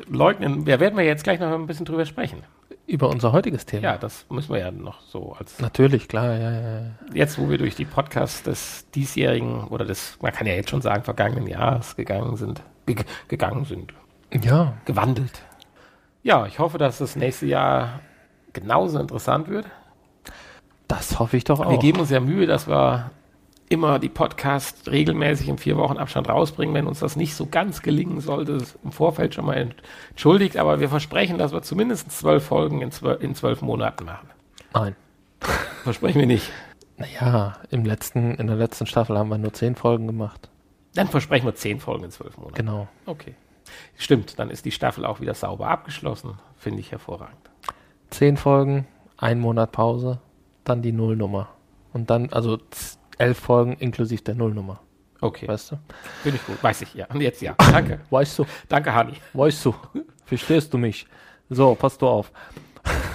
[0.08, 0.64] leugnen.
[0.64, 2.42] Da werden wir jetzt gleich noch ein bisschen drüber sprechen.
[2.86, 3.82] Über unser heutiges Thema.
[3.82, 6.60] Ja, das müssen wir ja noch so als Natürlich, klar, ja, ja.
[6.60, 6.82] ja.
[7.14, 10.82] jetzt, wo wir durch die Podcasts des diesjährigen oder des, man kann ja jetzt schon
[10.82, 12.96] sagen, vergangenen Jahres gegangen sind, ge
[13.28, 13.92] gegangen sind,
[14.32, 15.42] Ja, gewandelt.
[16.22, 18.00] Ja, ich hoffe, dass das nächste Jahr
[18.52, 19.66] genauso interessant wird.
[20.88, 21.70] Das hoffe ich doch auch.
[21.70, 23.10] Wir geben uns ja Mühe, dass wir
[23.68, 26.74] immer die Podcasts regelmäßig im vier Wochen Abstand rausbringen.
[26.74, 29.72] Wenn uns das nicht so ganz gelingen sollte, ist im Vorfeld schon mal
[30.10, 34.30] entschuldigt, aber wir versprechen, dass wir zumindest zwölf Folgen in zwölf, in zwölf Monaten machen.
[34.72, 34.96] Nein.
[35.82, 36.50] Versprechen wir nicht.
[36.96, 40.48] Naja, im letzten, in der letzten Staffel haben wir nur zehn Folgen gemacht.
[40.94, 42.54] Dann versprechen wir zehn Folgen in zwölf Monaten.
[42.54, 42.88] Genau.
[43.04, 43.34] Okay.
[43.96, 46.38] Stimmt, dann ist die Staffel auch wieder sauber abgeschlossen.
[46.56, 47.36] Finde ich hervorragend.
[48.10, 48.86] Zehn Folgen,
[49.18, 50.20] ein Monat Pause,
[50.64, 51.48] dann die Nullnummer.
[51.92, 52.58] Und dann, also
[53.18, 54.80] elf Folgen inklusive der Nullnummer.
[55.20, 55.76] Okay, Weißt du?
[56.22, 56.62] finde ich gut.
[56.62, 57.06] Weiß ich, ja.
[57.06, 57.54] Und jetzt ja.
[57.72, 58.00] Danke.
[58.10, 58.44] Weißt du?
[58.68, 59.14] Danke, Hani.
[59.32, 59.74] Weißt du?
[60.24, 61.06] Verstehst du mich?
[61.48, 62.30] So, passt du auf.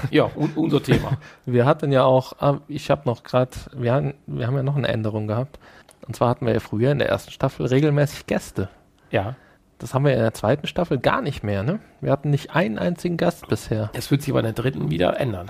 [0.09, 1.17] Ja, un unser Thema.
[1.45, 4.75] Wir hatten ja auch, ah, ich habe noch gerade, wir, hatten- wir haben ja noch
[4.75, 5.59] eine Änderung gehabt.
[6.07, 8.67] Und zwar hatten wir ja früher in der ersten Staffel regelmäßig Gäste.
[9.11, 9.35] Ja.
[9.77, 11.79] Das haben wir in der zweiten Staffel gar nicht mehr, ne?
[12.01, 13.91] Wir hatten nicht einen einzigen Gast bisher.
[13.93, 15.49] Es wird sich aber in der dritten wieder ändern.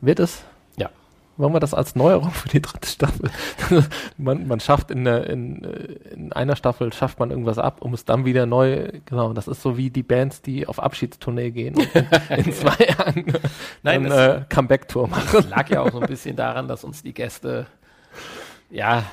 [0.00, 0.44] Wird es?
[1.38, 3.30] Wollen wir das als Neuerung für die dritte Staffel?
[4.16, 5.62] man, man schafft in, der, in,
[6.12, 9.60] in einer Staffel schafft man irgendwas ab, um es dann wieder neu, genau, das ist
[9.62, 12.06] so wie die Bands, die auf Abschiedstournee gehen und in,
[12.46, 13.24] in zwei Jahren
[13.82, 15.28] Nein, das- äh, Comeback-Tour machen.
[15.32, 17.66] Das lag ja auch so ein bisschen daran, dass uns die Gäste
[18.70, 19.04] ja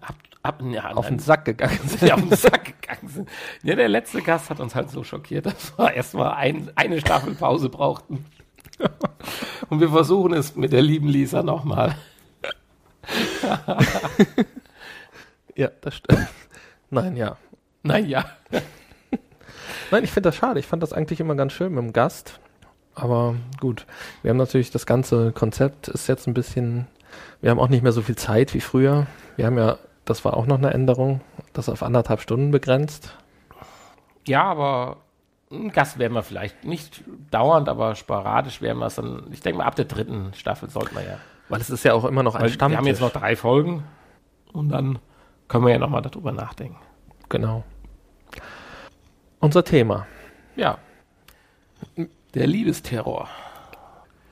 [0.00, 2.02] ab, ab ja, Auf den Sack gegangen sind.
[2.02, 3.28] ja, auf den Sack gegangen sind.
[3.64, 7.34] Ja, der letzte Gast hat uns halt so schockiert, dass wir erstmal ein, eine Staffel
[7.34, 8.24] Pause brauchten.
[9.68, 11.96] Und wir versuchen es mit der lieben Lisa nochmal.
[15.54, 16.28] Ja, das stimmt.
[16.90, 17.36] Nein, ja.
[17.82, 18.24] Naja.
[19.90, 20.60] Nein, ich finde das schade.
[20.60, 22.40] Ich fand das eigentlich immer ganz schön mit dem Gast.
[22.94, 23.86] Aber gut,
[24.22, 26.86] wir haben natürlich das ganze Konzept ist jetzt ein bisschen,
[27.40, 29.06] wir haben auch nicht mehr so viel Zeit wie früher.
[29.36, 31.20] Wir haben ja, das war auch noch eine Änderung,
[31.52, 33.14] das auf anderthalb Stunden begrenzt.
[34.26, 34.98] Ja, aber
[35.52, 39.24] ein Gast werden wir vielleicht nicht dauernd, aber sporadisch werden wir es dann.
[39.30, 41.18] Ich denke mal, ab der dritten Staffel sollten wir ja.
[41.48, 42.74] Weil es ist ja auch immer noch ein Stammtisch.
[42.74, 43.84] wir haben jetzt noch drei Folgen
[44.52, 44.98] und dann
[45.48, 46.78] können wir ja nochmal darüber nachdenken.
[47.28, 47.64] Genau.
[49.40, 50.06] Unser Thema.
[50.56, 50.78] Ja.
[52.34, 53.28] Der Liebesterror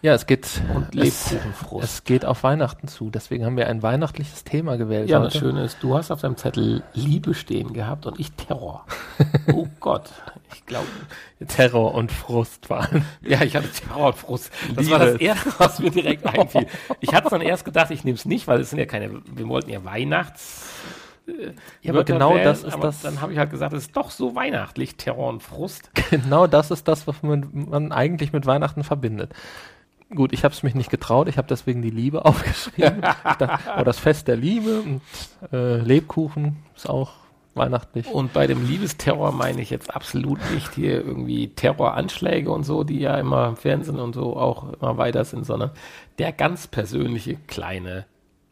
[0.03, 1.85] Ja, es geht, und es, Lebkuchenfrust.
[1.85, 3.11] es geht auf Weihnachten zu.
[3.11, 5.11] Deswegen haben wir ein weihnachtliches Thema gewählt.
[5.11, 5.45] Ja, das heute.
[5.45, 8.87] Schöne ist, du hast auf deinem Zettel Liebe stehen gehabt und ich Terror.
[9.53, 10.11] oh Gott.
[10.55, 10.87] Ich glaube,
[11.49, 13.05] Terror und Frust waren.
[13.21, 14.51] ja, ich hatte Terror und Frust.
[14.75, 14.91] Das Liebe.
[14.91, 16.67] war das Erste, was mir direkt einfiel.
[17.01, 19.49] Ich hatte dann erst gedacht, ich nehme es nicht, weil es sind ja keine, wir
[19.49, 20.69] wollten ja Weihnachts...
[21.83, 23.03] Ja, aber genau wählen, das ist das.
[23.03, 25.89] Dann habe ich halt gesagt, es ist doch so weihnachtlich, Terror und Frust.
[26.11, 29.33] Genau das ist das, was man, man eigentlich mit Weihnachten verbindet.
[30.15, 33.01] Gut, ich habe es mich nicht getraut, ich habe deswegen die Liebe aufgeschrieben.
[33.01, 35.01] Dachte, oh, das Fest der Liebe und
[35.53, 37.13] äh, Lebkuchen ist auch
[37.55, 38.07] weihnachtlich.
[38.09, 43.01] Und bei dem Liebesterror meine ich jetzt absolut nicht hier irgendwie Terroranschläge und so, die
[43.01, 45.71] ja immer im Fernsehen und so auch immer weiter sind, sondern
[46.19, 48.07] der ganz persönliche kleine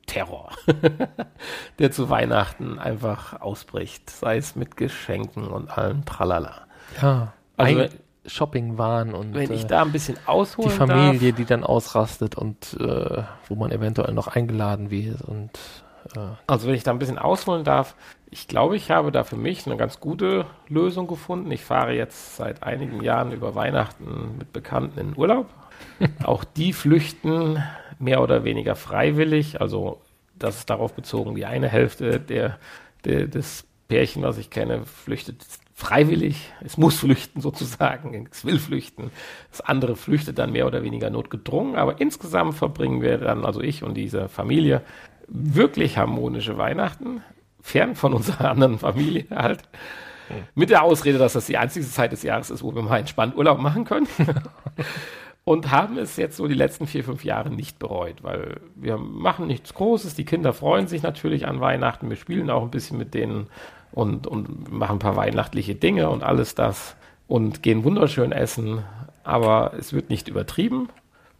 [0.06, 0.50] Terror,
[1.78, 6.66] der zu Weihnachten einfach ausbricht, sei es mit Geschenken und allem Tralala.
[7.00, 7.98] Ja, Also
[8.28, 12.36] ein Shopping-Wahn und Wenn ich äh, da ein bisschen ausholen die Familie, die dann ausrastet
[12.36, 15.50] und äh, wo man eventuell noch eingeladen wird und
[16.10, 17.94] äh, darf, also wenn ich da ein bisschen ausholen darf,
[18.30, 21.50] ich glaube, ich habe da für mich eine ganz gute Lösung gefunden.
[21.50, 25.46] Ich fahre jetzt seit einigen Jahren über Weihnachten mit Bekannten in Urlaub.
[26.24, 27.62] Auch die flüchten
[27.98, 29.60] mehr oder weniger freiwillig.
[29.60, 30.00] Also
[30.38, 32.58] das ist darauf bezogen, die eine Hälfte der,
[33.04, 35.42] der, des Pärchen, was ich kenne, flüchtet
[35.78, 36.52] freiwillig.
[36.64, 38.28] Es muss flüchten sozusagen.
[38.32, 39.12] Es will flüchten.
[39.52, 41.76] Das andere flüchtet dann mehr oder weniger notgedrungen.
[41.76, 44.82] Aber insgesamt verbringen wir dann, also ich und diese Familie,
[45.28, 47.22] wirklich harmonische Weihnachten.
[47.60, 49.60] Fern von unserer anderen Familie halt.
[50.56, 53.36] Mit der Ausrede, dass das die einzige Zeit des Jahres ist, wo wir mal entspannt
[53.36, 54.08] Urlaub machen können.
[55.44, 59.46] und haben es jetzt so die letzten vier, fünf Jahre nicht bereut, weil wir machen
[59.46, 60.14] nichts Großes.
[60.14, 62.10] Die Kinder freuen sich natürlich an Weihnachten.
[62.10, 63.46] Wir spielen auch ein bisschen mit denen
[63.92, 68.84] und, und machen ein paar weihnachtliche Dinge und alles das und gehen wunderschön essen.
[69.24, 70.88] Aber es wird nicht übertrieben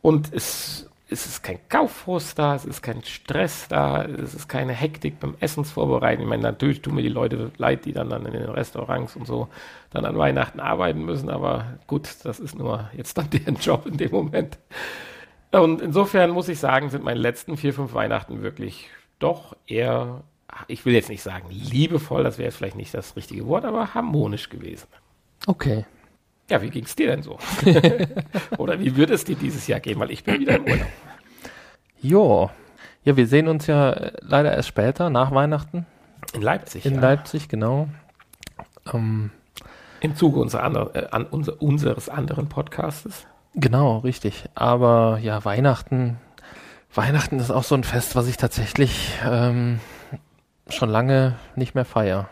[0.03, 4.73] und es, es ist kein Kauffrust da, es ist kein Stress da, es ist keine
[4.73, 6.23] Hektik beim Essensvorbereiten.
[6.23, 9.27] Ich meine, natürlich tun mir die Leute leid, die dann, dann in den Restaurants und
[9.27, 9.49] so
[9.91, 13.97] dann an Weihnachten arbeiten müssen, aber gut, das ist nur jetzt dann deren Job in
[13.97, 14.59] dem Moment.
[15.51, 20.23] Und insofern muss ich sagen, sind meine letzten vier, fünf Weihnachten wirklich doch eher,
[20.67, 23.95] ich will jetzt nicht sagen liebevoll, das wäre jetzt vielleicht nicht das richtige Wort, aber
[23.95, 24.87] harmonisch gewesen.
[25.47, 25.85] okay.
[26.51, 27.39] Ja, wie ging es dir denn so?
[28.57, 29.99] Oder wie würde es dir dieses Jahr gehen?
[29.99, 30.87] Weil ich bin wieder im Urlaub.
[32.01, 32.51] Jo.
[33.05, 35.85] Ja, wir sehen uns ja äh, leider erst später, nach Weihnachten,
[36.33, 36.87] In Leipzig.
[36.87, 37.01] in ja.
[37.03, 37.89] Leipzig, genau.
[38.95, 39.31] Ähm,
[40.01, 43.27] Im Zuge unserer ander, äh, an, unser, unseres anderen Podcastes.
[43.55, 44.45] Genau, richtig.
[44.55, 46.17] Aber ja, Weihnachten,
[46.95, 49.81] Weihnachten ist auch so ein Fest, was ich tatsächlich ähm,
[50.69, 52.29] schon lange nicht mehr feier.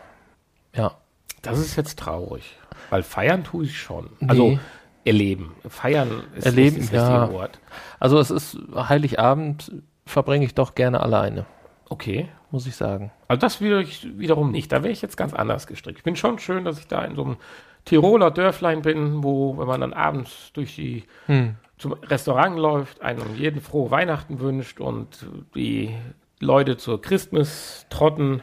[0.75, 0.95] Ja.
[1.41, 2.57] Das ist jetzt traurig.
[2.89, 4.09] Weil feiern tue ich schon.
[4.19, 4.29] Nee.
[4.29, 4.59] Also
[5.05, 5.55] erleben.
[5.67, 7.17] Feiern ist Erleben, das ja.
[7.19, 7.59] richtige Wort.
[7.99, 9.71] Also es ist Heiligabend
[10.05, 11.45] verbringe ich doch gerne alleine,
[11.89, 12.27] Okay.
[12.51, 13.11] muss ich sagen.
[13.27, 14.71] Also das wiederum nicht.
[14.71, 15.99] Da wäre ich jetzt ganz anders gestrickt.
[15.99, 17.37] Ich bin schon schön, dass ich da in so einem
[17.85, 21.55] Tiroler Dörflein bin, wo, wenn man dann abends durch die Hm.
[21.77, 25.25] zum Restaurant läuft, einem jeden frohe Weihnachten wünscht und
[25.55, 25.95] die
[26.39, 28.41] Leute zur Christmas trotten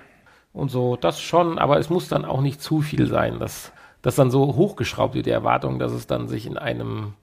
[0.53, 3.73] und so, das schon, aber es muss dann auch nicht zu viel sein, dass
[4.03, 7.15] das dann so hochgeschraubt wird, die Erwartung, dass es dann sich in einem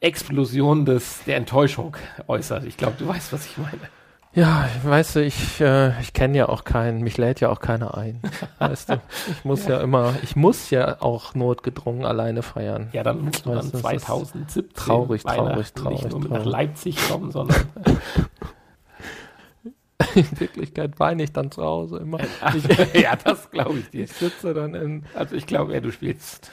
[0.00, 1.96] Explosion des, der Enttäuschung
[2.26, 2.64] äußert.
[2.64, 3.80] Ich glaube, du weißt, was ich meine.
[4.34, 7.96] Ja, weißt du, ich, äh, ich kenne ja auch keinen, mich lädt ja auch keiner
[7.96, 8.20] ein.
[8.58, 9.00] Weißt du,
[9.30, 9.80] ich muss ja.
[9.80, 12.88] immer, ich muss ja auch notgedrungen alleine feiern.
[12.92, 16.20] Ja, dann musst du Weißt dann du, das ist 2017 traurig, traurig, traurig, nicht nur
[16.20, 16.44] mit traurig.
[16.44, 17.64] nach Leipzig kommen, sondern
[20.14, 22.18] In Wirklichkeit weine ich dann zu Hause immer.
[22.94, 24.04] ja, das glaube ich dir.
[24.04, 26.50] Ich sitze dann in Also ich glaube, ja, du spielst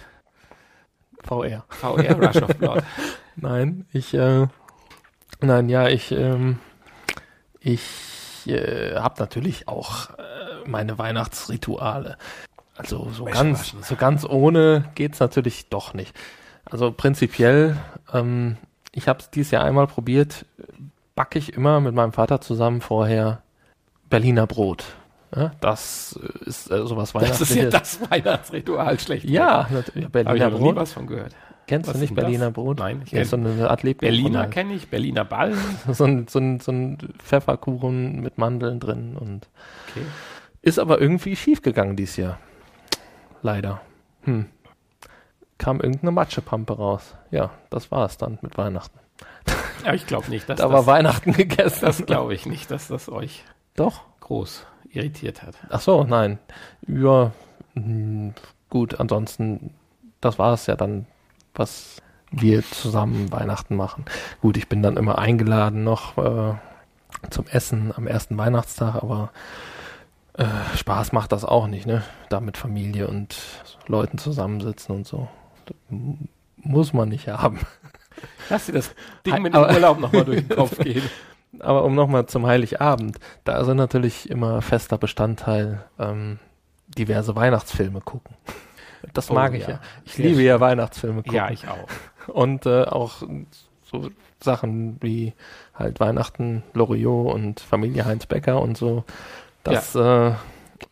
[1.24, 1.64] VR.
[1.70, 2.84] VR Rush of Blood.
[3.36, 4.48] Nein, ich, äh,
[5.40, 6.60] nein, ja, ich, ähm,
[7.60, 12.18] ich äh, habe natürlich auch äh, meine Weihnachtsrituale.
[12.76, 13.84] Also so Wäsche ganz, waschen.
[13.84, 16.16] so ganz ohne geht's natürlich doch nicht.
[16.66, 17.78] Also prinzipiell,
[18.14, 18.58] ähm,
[18.92, 20.46] ich habe es dieses Jahr einmal probiert,
[21.16, 23.42] backe ich immer mit meinem Vater zusammen vorher
[24.10, 24.86] Berliner Brot.
[25.36, 29.24] Ja, das ist äh, sowas Das ist ja das Weihnachtsritual schlecht.
[29.30, 30.76] ja, nat- ja, habe ich Berliner noch nie Brot.
[30.76, 31.34] was von gehört.
[31.68, 32.26] Kennst Was du nicht denn das?
[32.26, 32.80] Berliner Brot?
[32.80, 34.10] Nein, ich ja, so eine Art Lebkuchen.
[34.14, 34.52] Berliner halt.
[34.52, 35.54] kenne ich, Berliner Ball.
[35.92, 39.48] so ein, so ein, so ein Pfefferkuchen mit Mandeln drin und
[39.92, 40.06] Okay.
[40.62, 42.40] ist aber irgendwie schief gegangen dieses Jahr.
[43.42, 43.80] Leider.
[44.24, 44.48] Hm.
[45.58, 47.16] Kam irgendeine Matschepampe raus.
[47.30, 49.00] Ja, das war es dann mit Weihnachten.
[49.86, 51.80] Ja, ich glaube nicht, dass da war das, Weihnachten gegessen.
[51.82, 53.44] das glaube ich nicht, dass das euch
[53.76, 54.02] Doch.
[54.20, 55.56] groß irritiert hat.
[55.70, 56.40] Ach so, nein.
[56.88, 57.32] Ja,
[57.74, 58.34] hm,
[58.70, 59.74] gut, ansonsten,
[60.20, 61.06] das war es ja dann,
[61.54, 62.02] was
[62.32, 64.06] wir zusammen Weihnachten machen.
[64.42, 66.54] Gut, ich bin dann immer eingeladen noch äh,
[67.30, 69.32] zum Essen am ersten Weihnachtstag, aber
[70.34, 70.46] äh,
[70.78, 72.04] Spaß macht das auch nicht, ne?
[72.30, 73.38] Da mit Familie und
[73.88, 75.28] Leuten zusammensitzen und so.
[75.66, 75.76] Das
[76.58, 77.60] muss man nicht haben.
[78.50, 78.94] Lass dir das
[79.26, 81.04] Ding mit dem aber- Urlaub nochmal durch den Kopf gehen.
[81.60, 86.40] Aber um nochmal zum Heiligabend, da ist natürlich immer fester Bestandteil ähm,
[86.88, 88.36] diverse Weihnachtsfilme gucken.
[89.14, 89.70] Das Oh, mag ich ja.
[89.72, 89.80] ja.
[90.06, 90.46] Ich Sehr liebe schön.
[90.48, 91.34] ja Weihnachtsfilme gucken.
[91.36, 91.88] Ja, ich auch.
[92.34, 93.24] Und äh, auch
[93.84, 94.10] so
[94.40, 95.34] Sachen wie
[95.76, 99.04] halt Weihnachten, Loriot und Familie Heinz Becker und so.
[99.64, 100.32] Das äh,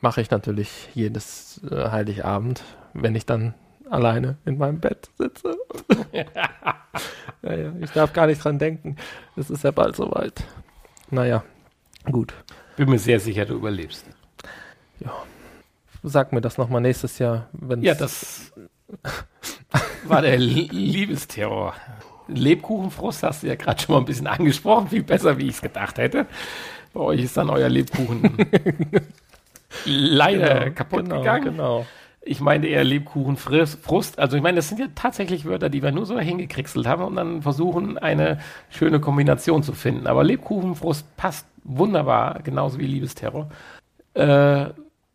[0.02, 2.64] mache ich natürlich jedes äh, Heiligabend,
[2.94, 3.54] wenn ich dann
[3.90, 5.56] alleine in meinem Bett sitze.
[6.12, 8.96] ja, ja, ich darf gar nicht dran denken.
[9.36, 10.44] Es ist ja bald soweit.
[11.12, 11.44] Naja,
[12.06, 12.34] gut.
[12.78, 14.06] Bin mir sehr sicher, du überlebst.
[16.04, 18.54] Sag mir das nochmal nächstes Jahr, wenn Ja, das
[20.06, 21.74] war der Lie- Liebesterror.
[22.28, 25.62] Lebkuchenfrust hast du ja gerade schon mal ein bisschen angesprochen, viel besser, wie ich es
[25.62, 26.26] gedacht hätte.
[26.94, 28.38] Bei euch ist dann euer Lebkuchen
[29.86, 31.44] leider kaputt genau, gegangen.
[31.44, 31.86] Genau.
[32.22, 34.20] Ich meine eher Lebkuchenfrust.
[34.20, 37.16] Also ich meine, das sind ja tatsächlich Wörter, die wir nur so hingekriegselt haben und
[37.16, 38.40] dann versuchen, eine
[38.70, 40.06] schöne Kombination zu finden.
[40.06, 43.50] Aber Lebkuchenfrust passt wunderbar, genauso wie Liebesterror.
[44.14, 44.70] Äh,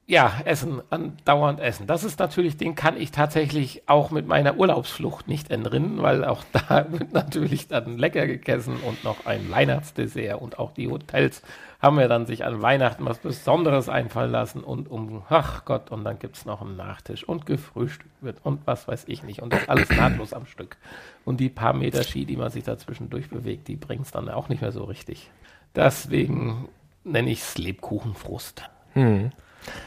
[0.07, 1.87] ja, Essen, andauernd Essen.
[1.87, 6.45] Das ist natürlich, den kann ich tatsächlich auch mit meiner Urlaubsflucht nicht entrinnen, weil auch
[6.53, 11.43] da wird natürlich dann lecker gegessen und noch ein Weihnachtsdessert und auch die Hotels
[11.81, 16.05] haben wir dann sich an Weihnachten was Besonderes einfallen lassen und um, ach Gott, und
[16.05, 19.69] dann gibt's noch einen Nachtisch und gefrühstückt wird und was weiß ich nicht und das
[19.69, 20.77] alles nahtlos am Stück.
[21.25, 24.61] Und die paar Meter Ski, die man sich dazwischen durchbewegt, die bringt's dann auch nicht
[24.61, 25.31] mehr so richtig.
[25.75, 26.69] Deswegen
[27.05, 28.63] nenne ich's Lebkuchenfrust.
[28.93, 29.31] Hm.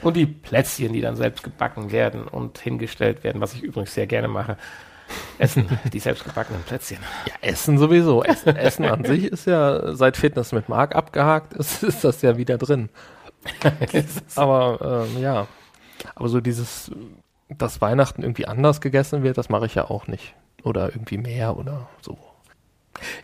[0.02, 4.08] Und die Plätzchen, die dann selbst gebacken werden und hingestellt werden, was ich übrigens sehr
[4.08, 4.58] gerne mache.
[5.38, 7.00] Essen, die selbstgebackenen Plätzchen.
[7.28, 8.24] Ja, Essen sowieso.
[8.24, 12.38] Essen, Essen an sich ist ja seit Fitness mit Mark abgehakt, ist, ist das ja
[12.38, 12.90] wieder drin.
[14.36, 15.48] Aber ähm, ja,
[16.16, 16.92] aber so dieses,
[17.50, 20.36] dass Weihnachten irgendwie anders gegessen wird, das mache ich ja auch nicht.
[20.64, 22.18] Oder irgendwie mehr oder so.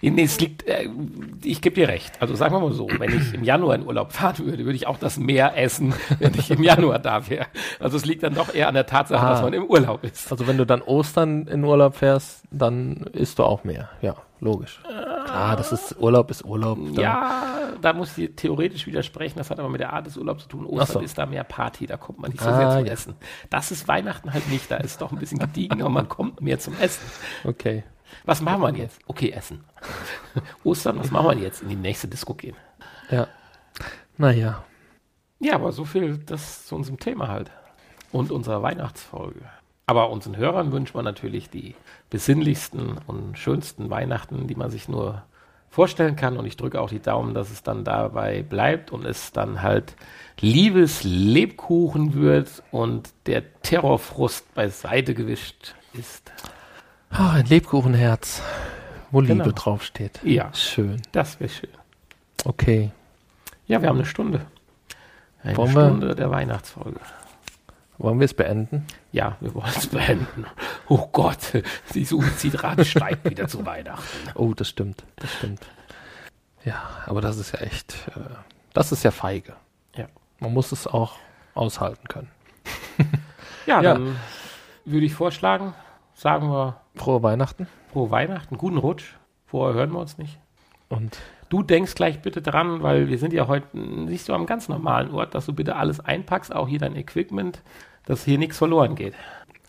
[0.02, 0.88] Nee, es liegt, äh,
[1.44, 2.14] ich gebe dir recht.
[2.22, 4.88] Also sagen wir mal so, wenn ich im Januar in Urlaub fahren würde, würde ich
[4.88, 7.48] auch das mehr essen, wenn ich im Januar da wäre.
[7.80, 9.30] Also es liegt dann doch eher an der Tatsache, Ah.
[9.32, 10.32] dass man im Urlaub ist.
[10.32, 13.90] Also wenn du dann Ostern in Urlaub fährst, dann isst du auch mehr.
[14.02, 14.80] Ja, logisch.
[15.26, 16.78] Klar, das ist Urlaub ist Urlaub.
[16.94, 17.44] Dann, Ja,
[17.82, 19.38] da muss ich theoretisch widersprechen.
[19.38, 20.66] Das hat aber mit der Art des Urlaubs zu tun.
[20.66, 21.00] Ostern so.
[21.00, 22.92] ist da mehr Party, da kommt man nicht so Ah, sehr zum ja.
[22.94, 23.16] Essen.
[23.50, 24.70] Das ist Weihnachten halt nicht.
[24.70, 27.02] Da ist doch ein bisschen gediegener und man kommt mehr zum Essen.
[27.46, 27.84] Okay.
[28.26, 29.00] Was machen wir jetzt?
[29.08, 29.64] Okay, essen.
[30.64, 31.62] Ostern, was machen wir jetzt?
[31.62, 32.56] In die nächste Disco gehen.
[33.10, 33.28] Ja.
[34.18, 34.64] Naja.
[35.40, 37.52] Ja, aber so viel das zu unserem Thema halt.
[38.12, 39.42] Und unserer Weihnachtsfolge.
[39.86, 41.76] Aber unseren Hörern wünschen wir natürlich die
[42.10, 45.24] besinnlichsten und schönsten Weihnachten, die man sich nur
[45.70, 46.38] vorstellen kann.
[46.38, 49.96] Und ich drücke auch die Daumen, dass es dann dabei bleibt und es dann halt
[50.40, 56.32] liebes Lebkuchen wird und der Terrorfrust beiseite gewischt ist.
[57.14, 58.42] Ah, ein Lebkuchenherz,
[59.12, 59.44] wo Genau.
[59.44, 60.20] Liebe draufsteht.
[60.24, 60.54] Ja.
[60.54, 61.02] Schön.
[61.12, 61.70] Das wäre schön.
[62.46, 62.92] Okay.
[63.68, 64.46] Ja, wir haben eine Stunde.
[65.44, 67.00] Eine Wollen wir- Stunde der Weihnachtsfolge.
[68.00, 68.86] Wollen wir es beenden?
[69.12, 70.46] Ja, wir wollen es beenden.
[70.90, 71.54] Oh Gott,
[71.94, 74.30] die Suizidrate steigt wieder zu Weihnachten.
[74.36, 75.04] Oh, das stimmt.
[75.18, 75.62] Das stimmt.
[76.66, 78.20] Ja, aber das ist ja echt, äh,
[78.74, 79.54] das ist ja feige.
[79.96, 80.08] Ja.
[80.40, 81.18] Man muss es auch
[81.54, 82.30] aushalten können.
[83.68, 83.94] Ja, Ja.
[83.94, 84.16] dann
[84.86, 85.74] würde ich vorschlagen,
[86.14, 89.14] sagen wir Frohe Weihnachten frohe Weihnachten, guten Rutsch.
[89.46, 90.40] Vorher hören wir uns nicht.
[90.90, 91.18] und
[91.50, 95.12] Du denkst gleich bitte dran, weil wir sind ja heute nicht so am ganz normalen
[95.12, 97.62] Ort, dass du bitte alles einpackst, auch hier dein Equipment,
[98.08, 99.14] dass hier nichts verloren geht.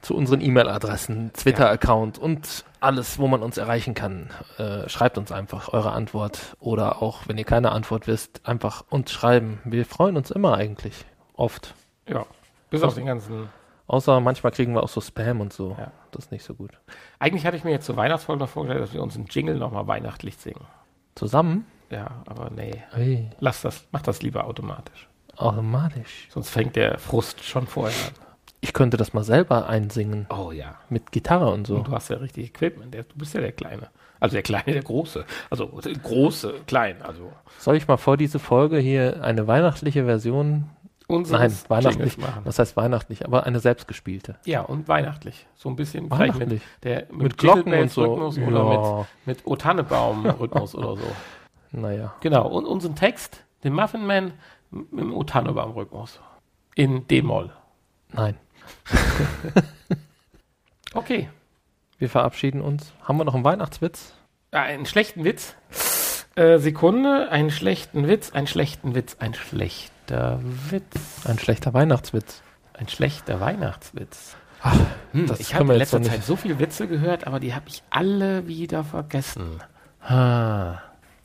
[0.00, 4.30] zu unseren E-Mail-Adressen, Twitter-Account und alles, wo man uns erreichen kann.
[4.56, 9.12] Äh, schreibt uns einfach eure Antwort oder auch, wenn ihr keine Antwort wisst, einfach uns
[9.12, 9.60] schreiben.
[9.64, 11.04] Wir freuen uns immer eigentlich.
[11.34, 11.74] Oft.
[12.08, 12.24] Ja.
[12.70, 13.50] Bis auf den ganzen.
[13.88, 15.76] Außer manchmal kriegen wir auch so Spam und so.
[15.78, 15.92] Ja.
[16.12, 16.70] Das ist nicht so gut.
[17.18, 19.86] Eigentlich hatte ich mir jetzt zur Weihnachtsfolge noch vorgestellt, dass wir uns einen Jingle nochmal
[19.86, 20.64] weihnachtlich singen.
[21.14, 21.66] Zusammen?
[21.90, 22.82] Ja, aber nee.
[22.96, 25.08] Ui, Lass das, mach das lieber automatisch.
[25.36, 26.28] automatisch.
[26.30, 28.12] Sonst fängt der Frust schon vorher an.
[28.60, 30.26] Ich könnte das mal selber einsingen.
[30.30, 30.76] Oh ja.
[30.88, 31.76] Mit Gitarre und so.
[31.76, 32.92] Und du hast ja richtig Equipment.
[32.94, 33.88] Der, du bist ja der Kleine.
[34.18, 35.24] Also der Kleine, der Große.
[35.50, 37.02] Also der große, klein.
[37.02, 40.70] Also Soll ich mal vor diese Folge hier eine weihnachtliche Version?
[41.08, 42.18] unseres Nein, weihnachtlich.
[42.18, 42.40] Machen.
[42.44, 43.24] Was heißt weihnachtlich?
[43.24, 44.36] Aber eine selbstgespielte.
[44.44, 45.46] Ja, und weihnachtlich.
[45.54, 46.62] So ein bisschen vielleicht mit, Weihnachtlich.
[46.82, 48.02] der, mit, Mit Glocken und so.
[48.04, 49.06] Rhythmus oder mit, Ja.
[49.26, 51.06] mit O Tannebaum-Rhythmus oder so.
[51.76, 52.14] Naja.
[52.20, 52.48] Genau.
[52.48, 54.32] Und unseren Text, den Muffin Man,
[54.70, 56.18] mit dem O Tannebaum-Rhythmus.
[56.74, 57.52] In D-Moll.
[58.12, 58.36] Nein.
[60.94, 61.28] Okay.
[61.98, 62.92] Wir verabschieden uns.
[63.02, 64.14] Haben wir noch einen Weihnachtswitz?
[64.50, 65.54] Ah, einen schlechten Witz.
[66.36, 67.30] Äh, Sekunde.
[67.30, 68.30] Einen schlechten Witz.
[68.32, 69.16] Einen schlechten Witz.
[69.18, 71.26] Ein schlechter Witz.
[71.26, 72.42] Ein schlechter Weihnachtswitz.
[72.74, 74.36] Ein schlechter Weihnachtswitz.
[74.62, 74.78] Ach,
[75.12, 78.46] Hm, ich habe in letzter Zeit so viele Witze gehört, aber die habe ich alle
[78.46, 79.60] wieder vergessen.
[80.02, 80.78] Ah,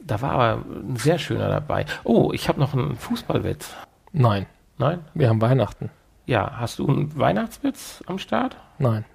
[0.04, 1.86] da war aber ein sehr schöner dabei.
[2.04, 3.74] Oh, ich habe noch einen Fußballwitz.
[4.12, 4.46] Nein.
[4.78, 5.06] Nein?
[5.14, 5.90] Wir haben Weihnachten.
[6.26, 8.58] Ja, hast du einen Weihnachtswitz am Start?
[8.78, 9.06] Nein.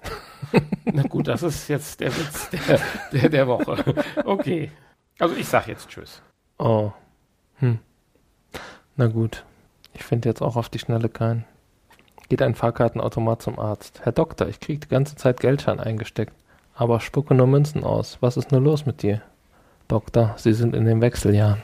[0.85, 2.79] Na gut, das ist jetzt der Witz der,
[3.11, 3.83] der, der Woche.
[4.23, 4.71] Okay.
[5.19, 6.21] Also ich sag jetzt Tschüss.
[6.59, 6.91] Oh.
[7.55, 7.79] Hm.
[8.95, 9.43] Na gut.
[9.93, 11.45] Ich finde jetzt auch auf die Schnelle keinen.
[12.29, 14.01] Geht ein Fahrkartenautomat zum Arzt.
[14.03, 16.33] Herr Doktor, ich kriege die ganze Zeit Geldschein eingesteckt.
[16.75, 18.17] Aber spucke nur Münzen aus.
[18.21, 19.21] Was ist nur los mit dir?
[19.87, 21.63] Doktor, Sie sind in den Wechseljahren.